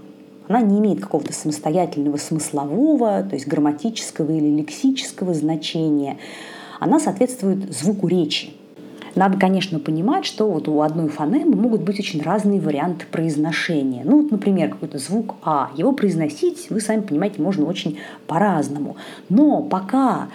Она 0.47 0.61
не 0.61 0.79
имеет 0.79 0.99
какого-то 0.99 1.31
самостоятельного 1.31 2.17
смыслового, 2.17 3.23
то 3.23 3.35
есть 3.35 3.47
грамматического 3.47 4.31
или 4.31 4.49
лексического 4.49 5.33
значения. 5.33 6.17
Она 6.79 6.99
соответствует 6.99 7.71
звуку 7.71 8.07
речи. 8.07 8.49
Надо, 9.13 9.37
конечно, 9.37 9.79
понимать, 9.79 10.25
что 10.25 10.49
вот 10.49 10.67
у 10.67 10.81
одной 10.81 11.09
фонемы 11.09 11.55
могут 11.55 11.81
быть 11.81 11.99
очень 11.99 12.21
разные 12.21 12.59
варианты 12.59 13.05
произношения. 13.11 14.01
Ну, 14.03 14.21
вот, 14.21 14.31
например, 14.31 14.69
какой-то 14.69 14.97
звук 14.97 15.35
А. 15.43 15.69
Его 15.75 15.91
произносить, 15.91 16.69
вы 16.69 16.81
сами 16.81 17.01
понимаете, 17.01 17.41
можно 17.41 17.65
очень 17.65 17.99
по-разному. 18.25 18.95
Но 19.29 19.61
пока 19.61 20.29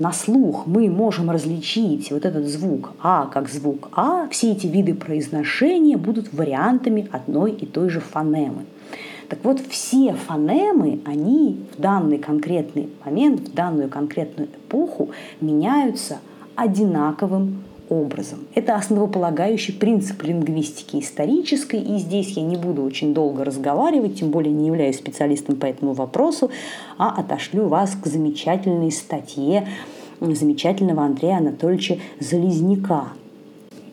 на 0.00 0.12
слух 0.12 0.66
мы 0.66 0.88
можем 0.88 1.30
различить 1.30 2.10
вот 2.10 2.24
этот 2.24 2.46
звук 2.46 2.92
А 3.00 3.26
как 3.26 3.48
звук 3.48 3.90
А, 3.92 4.28
все 4.30 4.52
эти 4.52 4.66
виды 4.66 4.94
произношения 4.94 5.98
будут 5.98 6.32
вариантами 6.32 7.08
одной 7.12 7.52
и 7.52 7.66
той 7.66 7.90
же 7.90 8.00
фонемы. 8.00 8.64
Так 9.28 9.38
вот, 9.44 9.60
все 9.60 10.14
фонемы, 10.14 11.00
они 11.04 11.60
в 11.76 11.80
данный 11.80 12.18
конкретный 12.18 12.88
момент, 13.04 13.50
в 13.50 13.54
данную 13.54 13.88
конкретную 13.88 14.48
эпоху 14.48 15.10
меняются 15.40 16.18
одинаковым 16.56 17.62
образом. 17.90 18.46
Это 18.54 18.76
основополагающий 18.76 19.72
принцип 19.72 20.22
лингвистики 20.22 20.96
исторической, 21.00 21.80
и 21.80 21.98
здесь 21.98 22.30
я 22.30 22.42
не 22.42 22.56
буду 22.56 22.82
очень 22.82 23.12
долго 23.12 23.44
разговаривать, 23.44 24.20
тем 24.20 24.30
более 24.30 24.54
не 24.54 24.68
являюсь 24.68 24.96
специалистом 24.96 25.56
по 25.56 25.66
этому 25.66 25.92
вопросу, 25.92 26.50
а 26.96 27.10
отошлю 27.10 27.68
вас 27.68 27.94
к 28.02 28.06
замечательной 28.06 28.92
статье 28.92 29.68
замечательного 30.20 31.02
Андрея 31.02 31.38
Анатольевича 31.38 31.98
Залезняка. 32.20 33.08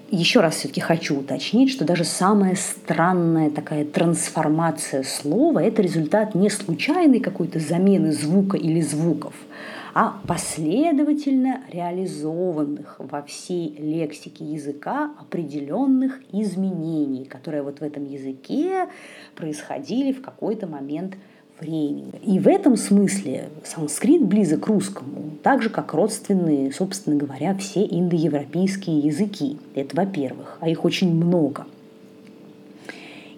Еще 0.09 0.39
раз 0.39 0.55
все-таки 0.55 0.79
хочу 0.79 1.19
уточнить, 1.19 1.69
что 1.69 1.83
даже 1.83 2.05
самая 2.05 2.55
странная 2.55 3.49
такая 3.49 3.83
трансформация 3.83 5.03
слова– 5.03 5.59
это 5.63 5.81
результат 5.81 6.33
не 6.33 6.49
случайной 6.49 7.19
какой-то 7.19 7.59
замены 7.59 8.13
звука 8.13 8.55
или 8.55 8.79
звуков, 8.79 9.33
а 9.99 10.21
последовательно 10.27 11.61
реализованных 11.71 12.97
во 12.99 13.23
всей 13.23 13.75
лексике 13.79 14.45
языка 14.45 15.09
определенных 15.19 16.19
изменений, 16.31 17.25
которые 17.25 17.63
вот 17.63 17.79
в 17.79 17.81
этом 17.81 18.05
языке 18.05 18.89
происходили 19.33 20.11
в 20.11 20.21
какой-то 20.21 20.67
момент 20.67 21.15
времени. 21.59 22.11
И 22.23 22.37
в 22.37 22.47
этом 22.47 22.77
смысле 22.77 23.49
санскрит 23.63 24.23
близок 24.23 24.65
к 24.65 24.67
русскому, 24.67 25.31
так 25.41 25.63
же, 25.63 25.71
как 25.71 25.95
родственные, 25.95 26.71
собственно 26.71 27.15
говоря, 27.15 27.55
все 27.55 27.83
индоевропейские 27.83 28.99
языки. 28.99 29.57
Это 29.73 29.95
во-первых, 29.95 30.59
а 30.59 30.69
их 30.69 30.85
очень 30.85 31.11
много. 31.11 31.65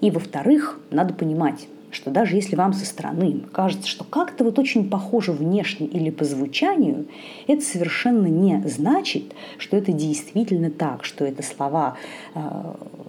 И 0.01 0.11
во-вторых, 0.11 0.77
надо 0.91 1.13
понимать, 1.13 1.69
что 1.91 2.11
даже 2.11 2.35
если 2.35 2.55
вам 2.55 2.73
со 2.73 2.85
стороны 2.85 3.41
кажется, 3.51 3.87
что 3.87 4.03
как-то 4.03 4.43
вот 4.43 4.59
очень 4.59 4.89
похоже 4.89 5.31
внешне 5.31 5.87
или 5.87 6.09
по 6.09 6.23
звучанию, 6.23 7.05
это 7.47 7.61
совершенно 7.61 8.27
не 8.27 8.61
значит, 8.67 9.23
что 9.57 9.77
это 9.77 9.91
действительно 9.91 10.69
так, 10.69 11.03
что 11.03 11.25
это 11.25 11.43
слова 11.43 11.97
э, 12.35 12.39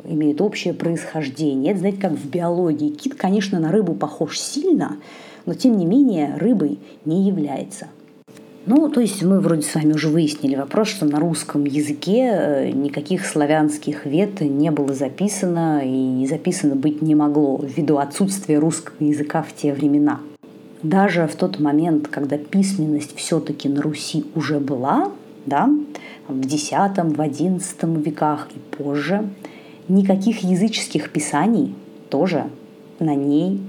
имеют 0.04 0.40
общее 0.40 0.74
происхождение. 0.74 1.72
Это, 1.72 1.80
знаете, 1.80 2.00
как 2.00 2.12
в 2.12 2.28
биологии. 2.28 2.90
Кит, 2.90 3.14
конечно, 3.14 3.60
на 3.60 3.70
рыбу 3.70 3.94
похож 3.94 4.38
сильно, 4.38 4.96
но 5.46 5.54
тем 5.54 5.76
не 5.76 5.86
менее 5.86 6.36
рыбой 6.36 6.78
не 7.04 7.26
является. 7.26 7.88
Ну, 8.72 8.88
то 8.88 9.00
есть 9.00 9.20
мы 9.24 9.40
вроде 9.40 9.62
с 9.62 9.74
вами 9.74 9.94
уже 9.94 10.08
выяснили 10.08 10.54
вопрос, 10.54 10.86
что 10.86 11.04
на 11.04 11.18
русском 11.18 11.64
языке 11.64 12.30
э, 12.32 12.70
никаких 12.70 13.26
славянских 13.26 14.06
вет 14.06 14.40
не 14.42 14.70
было 14.70 14.94
записано 14.94 15.82
и 15.84 16.24
записано 16.28 16.76
быть 16.76 17.02
не 17.02 17.16
могло 17.16 17.60
ввиду 17.60 17.98
отсутствия 17.98 18.60
русского 18.60 18.94
языка 19.00 19.42
в 19.42 19.52
те 19.56 19.72
времена. 19.72 20.20
Даже 20.84 21.26
в 21.26 21.34
тот 21.34 21.58
момент, 21.58 22.06
когда 22.06 22.38
письменность 22.38 23.16
все-таки 23.16 23.68
на 23.68 23.82
Руси 23.82 24.24
уже 24.36 24.60
была, 24.60 25.10
да, 25.46 25.68
в 26.28 26.40
X, 26.40 26.70
в 26.70 27.20
XI 27.20 28.02
веках 28.04 28.50
и 28.54 28.76
позже, 28.76 29.28
никаких 29.88 30.44
языческих 30.44 31.10
писаний 31.10 31.74
тоже 32.08 32.44
на 33.00 33.16
ней 33.16 33.60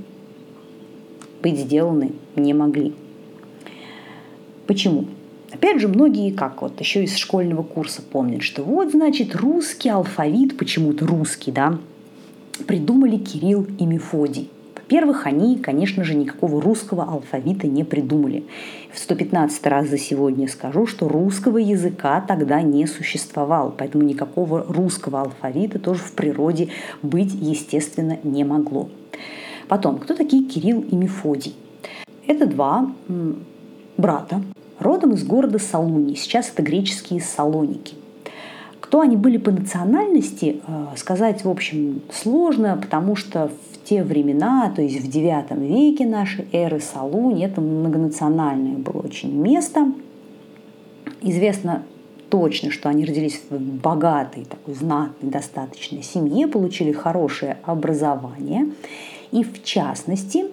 быть 1.42 1.58
сделаны 1.58 2.12
не 2.36 2.54
могли. 2.54 2.94
Почему? 4.68 5.06
Опять 5.52 5.82
же, 5.82 5.88
многие, 5.88 6.32
как 6.32 6.62
вот 6.62 6.80
еще 6.80 7.04
из 7.04 7.18
школьного 7.18 7.64
курса 7.64 8.02
помнят, 8.02 8.42
что 8.42 8.64
вот, 8.64 8.92
значит, 8.92 9.36
русский 9.36 9.90
алфавит, 9.90 10.58
почему-то 10.58 11.06
русский, 11.06 11.52
да, 11.52 11.78
придумали 12.68 13.18
Кирилл 13.18 13.68
и 13.78 13.86
Мефодий. 13.86 14.50
Во-первых, 14.92 15.26
они, 15.26 15.58
конечно 15.58 16.04
же, 16.04 16.16
никакого 16.16 16.62
русского 16.62 17.04
алфавита 17.04 17.66
не 17.66 17.86
придумали. 17.86 18.44
В 18.94 19.00
115 19.00 19.66
раз 19.68 19.88
за 19.88 19.98
сегодня 19.98 20.50
скажу, 20.50 20.86
что 20.86 21.08
русского 21.08 21.60
языка 21.60 22.20
тогда 22.20 22.62
не 22.62 22.86
существовало, 22.88 23.74
поэтому 23.78 24.04
никакого 24.04 24.66
русского 24.68 25.22
алфавита 25.22 25.80
тоже 25.80 26.02
в 26.02 26.12
природе 26.12 26.70
быть, 27.02 27.34
естественно, 27.34 28.20
не 28.24 28.44
могло. 28.44 28.90
Потом, 29.70 29.98
кто 29.98 30.14
такие 30.14 30.44
Кирилл 30.44 30.82
и 30.82 30.94
Мефодий? 30.94 31.56
Это 32.28 32.46
два 32.46 32.92
брата, 34.02 34.42
родом 34.80 35.14
из 35.14 35.24
города 35.24 35.60
Салуни. 35.60 36.16
Сейчас 36.16 36.50
это 36.50 36.64
греческие 36.64 37.22
Салоники. 37.22 37.96
Кто 38.80 39.00
они 39.00 39.16
были 39.16 39.38
по 39.38 39.52
национальности, 39.52 40.60
э, 40.68 40.86
сказать, 40.98 41.46
в 41.46 41.50
общем, 41.50 42.02
сложно, 42.12 42.78
потому 42.82 43.16
что 43.16 43.48
в 43.48 43.88
те 43.88 44.04
времена, 44.04 44.72
то 44.76 44.82
есть 44.82 45.00
в 45.00 45.08
IX 45.08 45.66
веке 45.66 46.06
нашей 46.06 46.48
эры 46.52 46.82
Салуни, 46.82 47.46
это 47.46 47.62
многонациональное 47.62 48.78
было 48.78 49.02
очень 49.04 49.34
место. 49.34 49.94
Известно 51.22 51.84
точно, 52.30 52.72
что 52.72 52.90
они 52.90 53.06
родились 53.06 53.42
в 53.50 53.58
богатой, 53.60 54.46
такой 54.46 54.74
знатной, 54.74 55.30
достаточной 55.30 56.02
семье, 56.02 56.48
получили 56.48 56.92
хорошее 56.92 57.58
образование. 57.64 58.72
И 59.32 59.44
в 59.44 59.64
частности, 59.64 60.46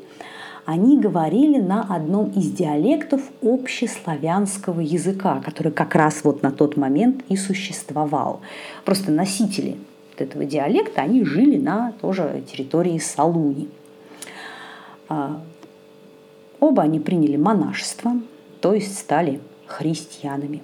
они 0.68 0.98
говорили 0.98 1.59
на 1.59 1.83
одном 1.83 2.28
из 2.33 2.50
диалектов 2.50 3.22
общеславянского 3.40 4.81
языка, 4.81 5.40
который 5.42 5.72
как 5.72 5.94
раз 5.94 6.22
вот 6.24 6.42
на 6.42 6.52
тот 6.52 6.76
момент 6.76 7.24
и 7.31 7.37
существовал. 7.37 8.42
Просто 8.85 9.11
носители 9.11 9.78
этого 10.18 10.44
диалекта, 10.44 11.00
они 11.00 11.24
жили 11.24 11.57
на 11.57 11.92
тоже 12.02 12.44
территории 12.52 12.98
Салуни. 12.98 13.70
А, 15.09 15.40
оба 16.61 16.83
они 16.83 17.00
приняли 17.00 17.37
монашество, 17.37 18.20
то 18.61 18.74
есть 18.74 18.98
стали 18.98 19.40
христианами. 19.64 20.62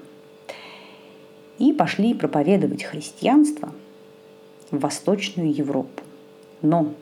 И 1.58 1.72
пошли 1.72 2.12
проповедовать 2.12 2.82
христианство 2.82 3.72
в 4.70 4.80
Восточную 4.80 5.50
Европу. 5.50 6.02
Но 6.60 6.92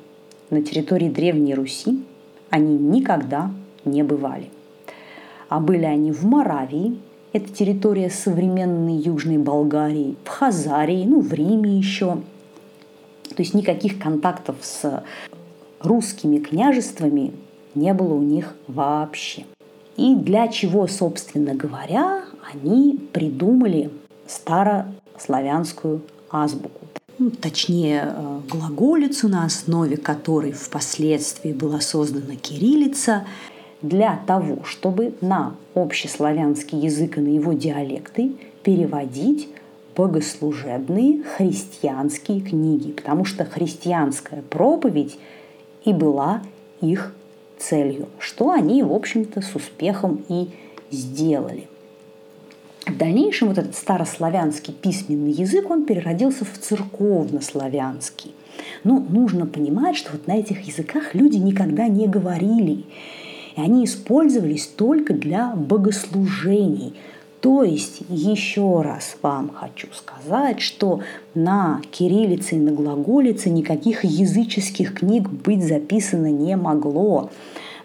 на 0.51 0.63
территории 0.63 1.09
Древней 1.09 1.57
Руси 1.57 2.05
они 2.53 2.77
никогда 2.77 3.51
не 3.87 4.03
бывали. 4.03 4.51
А 5.49 5.59
были 5.59 5.87
они 5.87 6.13
в 6.13 6.25
Моравии, 6.25 6.99
это 7.33 7.51
территория 7.51 8.11
современной 8.11 8.97
Южной 8.97 9.39
Болгарии, 9.39 10.17
в 10.23 10.29
Хазарии, 10.29 11.05
ну, 11.07 11.23
в 11.23 11.33
Риме 11.33 11.79
еще. 11.79 12.19
То 13.31 13.39
есть 13.39 13.55
никаких 13.55 13.99
контактов 13.99 14.57
с 14.61 15.03
русскими 15.81 16.39
княжествами 16.39 17.33
не 17.75 17.95
было 17.95 18.13
у 18.13 18.23
них 18.23 18.55
вообще. 18.69 19.45
И 19.97 20.15
для 20.15 20.49
чего, 20.49 20.87
собственно 20.87 21.55
говоря, 21.55 22.23
они 22.53 23.01
придумали 23.15 23.91
старославянскую 24.27 26.03
азбуку 26.31 26.87
ну, 27.19 27.31
точнее 27.31 28.15
э, 28.15 28.41
глаголицу, 28.51 29.29
на 29.29 29.45
основе 29.45 29.97
которой 29.97 30.53
впоследствии 30.53 31.53
была 31.53 31.81
создана 31.81 32.37
кириллица, 32.37 33.25
для 33.83 34.21
того, 34.27 34.65
чтобы 34.65 35.15
на 35.21 35.55
общеславянский 35.75 36.79
язык 36.79 37.19
и 37.19 37.21
на 37.21 37.29
его 37.29 37.53
диалекты 37.53 38.33
переводить 38.63 39.49
богослужебные 39.97 41.23
христианские 41.25 42.41
книги, 42.41 42.93
потому 42.93 43.25
что 43.25 43.45
христианская 43.45 44.43
проповедь 44.43 45.19
и 45.85 45.93
была 45.93 46.43
их 46.81 47.13
целью, 47.59 48.09
что 48.19 48.51
они, 48.51 48.83
в 48.83 48.93
общем-то, 48.93 49.43
с 49.43 49.55
успехом 49.55 50.25
и 50.29 50.49
сделали. 50.91 51.69
В 52.87 52.97
дальнейшем 52.97 53.49
вот 53.49 53.59
этот 53.59 53.77
старославянский 53.77 54.75
письменный 54.75 55.31
язык, 55.31 55.71
он 55.71 55.85
переродился 55.85 56.45
в 56.45 56.59
церковнославянский. 56.59 58.35
Но 58.83 58.99
нужно 58.99 59.47
понимать, 59.47 59.97
что 59.97 60.13
вот 60.13 60.27
на 60.27 60.37
этих 60.37 60.63
языках 60.63 61.15
люди 61.15 61.37
никогда 61.37 61.87
не 61.87 62.09
говорили. 62.09 62.85
И 63.57 63.61
они 63.61 63.85
использовались 63.85 64.67
только 64.67 65.15
для 65.15 65.55
богослужений. 65.55 66.95
То 67.41 67.63
есть, 67.63 68.03
еще 68.09 68.83
раз 68.83 69.17
вам 69.23 69.51
хочу 69.55 69.89
сказать, 69.93 70.61
что 70.61 71.01
на 71.35 71.81
кириллице 71.91 72.57
и 72.57 72.61
на 72.61 72.73
глаголице 72.73 73.51
никаких 73.51 74.05
языческих 74.05 74.95
книг 74.95 75.29
быть 75.29 75.65
записано 75.65 76.31
не 76.31 76.57
могло. 76.57 77.31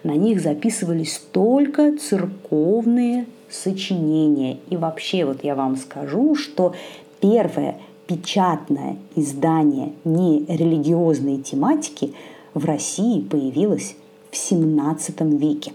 На 0.02 0.12
них 0.12 0.40
записывались 0.40 1.20
только 1.32 1.96
церковные 1.98 3.26
сочинения. 3.50 4.58
И 4.70 4.76
вообще 4.76 5.24
вот 5.24 5.44
я 5.44 5.54
вам 5.54 5.76
скажу, 5.76 6.34
что 6.34 6.74
первое 7.20 7.78
печатное 8.06 8.96
издание 9.16 9.92
нерелигиозной 10.04 11.38
тематики 11.38 12.14
в 12.54 12.64
России 12.64 13.20
появилось 13.20 13.96
в 14.30 14.34
XVII 14.34 15.36
веке. 15.36 15.72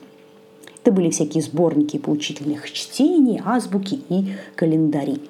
Это 0.81 0.91
были 0.91 1.09
всякие 1.12 1.43
сборники 1.43 1.97
поучительных 1.97 2.69
чтений, 2.71 3.41
азбуки 3.43 4.01
и 4.09 4.33
календари. 4.55 5.21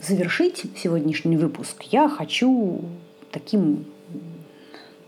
Завершить 0.00 0.64
сегодняшний 0.76 1.36
выпуск 1.36 1.82
я 1.90 2.08
хочу 2.08 2.80
таким 3.30 3.84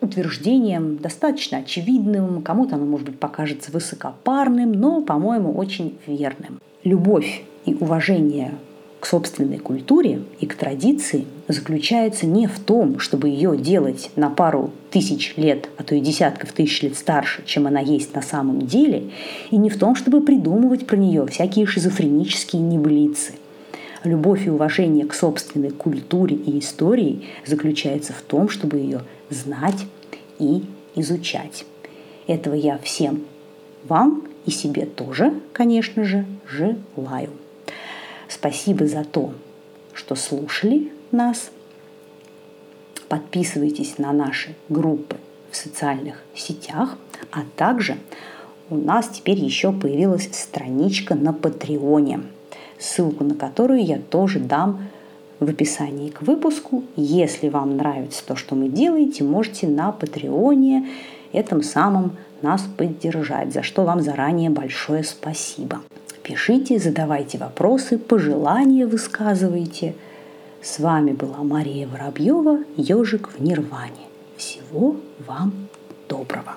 утверждением, 0.05 0.99
достаточно 0.99 1.59
очевидным, 1.59 2.43
кому-то 2.43 2.77
оно, 2.77 2.85
может 2.85 3.07
быть, 3.07 3.19
покажется 3.19 3.73
высокопарным, 3.73 4.73
но, 4.73 5.03
по-моему, 5.03 5.53
очень 5.53 5.99
верным 6.07 6.61
любовь 6.85 7.43
и 7.64 7.75
уважение 7.75 8.53
к 9.01 9.07
собственной 9.07 9.59
культуре 9.59 10.23
и 10.40 10.47
к 10.47 10.55
традиции 10.55 11.27
заключается 11.47 12.27
не 12.27 12.47
в 12.47 12.59
том, 12.59 12.99
чтобы 12.99 13.29
ее 13.29 13.57
делать 13.57 14.11
на 14.17 14.31
пару 14.31 14.71
тысяч 14.90 15.35
лет, 15.37 15.69
а 15.77 15.83
то 15.83 15.95
и 15.95 16.01
десятков 16.01 16.53
тысяч 16.53 16.83
лет 16.83 16.97
старше, 16.97 17.43
чем 17.45 17.67
она 17.67 17.81
есть 17.81 18.14
на 18.14 18.23
самом 18.23 18.62
деле, 18.62 19.11
и 19.51 19.59
не 19.59 19.69
в 19.69 19.79
том, 19.79 19.95
чтобы 19.95 20.23
придумывать 20.23 20.87
про 20.87 20.97
нее 20.97 21.27
всякие 21.27 21.67
шизофренические 21.67 22.62
небылицы. 22.62 23.35
Любовь 24.05 24.47
и 24.47 24.51
уважение 24.51 25.07
к 25.07 25.14
собственной 25.14 25.71
культуре 25.71 26.37
и 26.37 26.59
истории 26.59 27.25
заключается 27.47 28.12
в 28.14 28.23
том, 28.23 28.49
чтобы 28.49 28.79
ее 28.79 29.03
знать 29.29 29.87
и 30.44 30.64
изучать. 30.94 31.64
Этого 32.26 32.54
я 32.54 32.78
всем 32.78 33.24
вам 33.85 34.24
и 34.46 34.50
себе 34.50 34.87
тоже, 34.87 35.40
конечно 35.52 36.04
же, 36.04 36.26
желаю. 36.48 37.30
Спасибо 38.28 38.87
за 38.87 39.04
то, 39.04 39.33
что 39.92 40.14
слушали 40.14 40.92
нас. 41.11 41.50
Подписывайтесь 43.09 43.98
на 43.98 44.12
наши 44.12 44.54
группы 44.68 45.16
в 45.50 45.57
социальных 45.57 46.22
сетях, 46.35 46.96
а 47.30 47.42
также 47.57 47.96
у 48.70 48.76
нас 48.76 49.09
теперь 49.09 49.38
еще 49.38 49.72
появилась 49.72 50.28
страничка 50.33 51.14
на 51.14 51.33
Патреоне, 51.33 52.22
ссылку 52.78 53.22
на 53.24 53.35
которую 53.35 53.85
я 53.85 53.98
тоже 53.98 54.40
дам 54.40 54.88
в 55.40 55.49
описании 55.49 56.11
к 56.11 56.23
выпуску. 56.23 56.85
Если 56.97 57.49
вам 57.49 57.77
нравится 57.77 58.25
то, 58.27 58.37
что 58.37 58.55
мы 58.55 58.68
делаете, 58.68 59.25
можете 59.25 59.66
на 59.66 59.92
Патреоне 59.92 60.88
этом 61.33 61.62
самом 61.62 62.12
нас 62.42 62.62
поддержать, 62.77 63.53
за 63.53 63.62
что 63.62 63.85
вам 63.85 64.01
заранее 64.01 64.51
большое 64.51 65.03
спасибо. 65.05 65.81
Пишите, 66.23 66.79
задавайте 66.79 67.38
вопросы, 67.38 67.99
пожелания 67.99 68.87
высказывайте. 68.87 69.94
С 70.62 70.79
вами 70.79 71.12
была 71.12 71.42
Мария 71.42 71.87
Воробьева, 71.87 72.61
ежик 72.77 73.29
в 73.29 73.42
Нирване. 73.42 74.09
Всего 74.37 74.97
вам 75.27 75.53
доброго! 76.09 76.57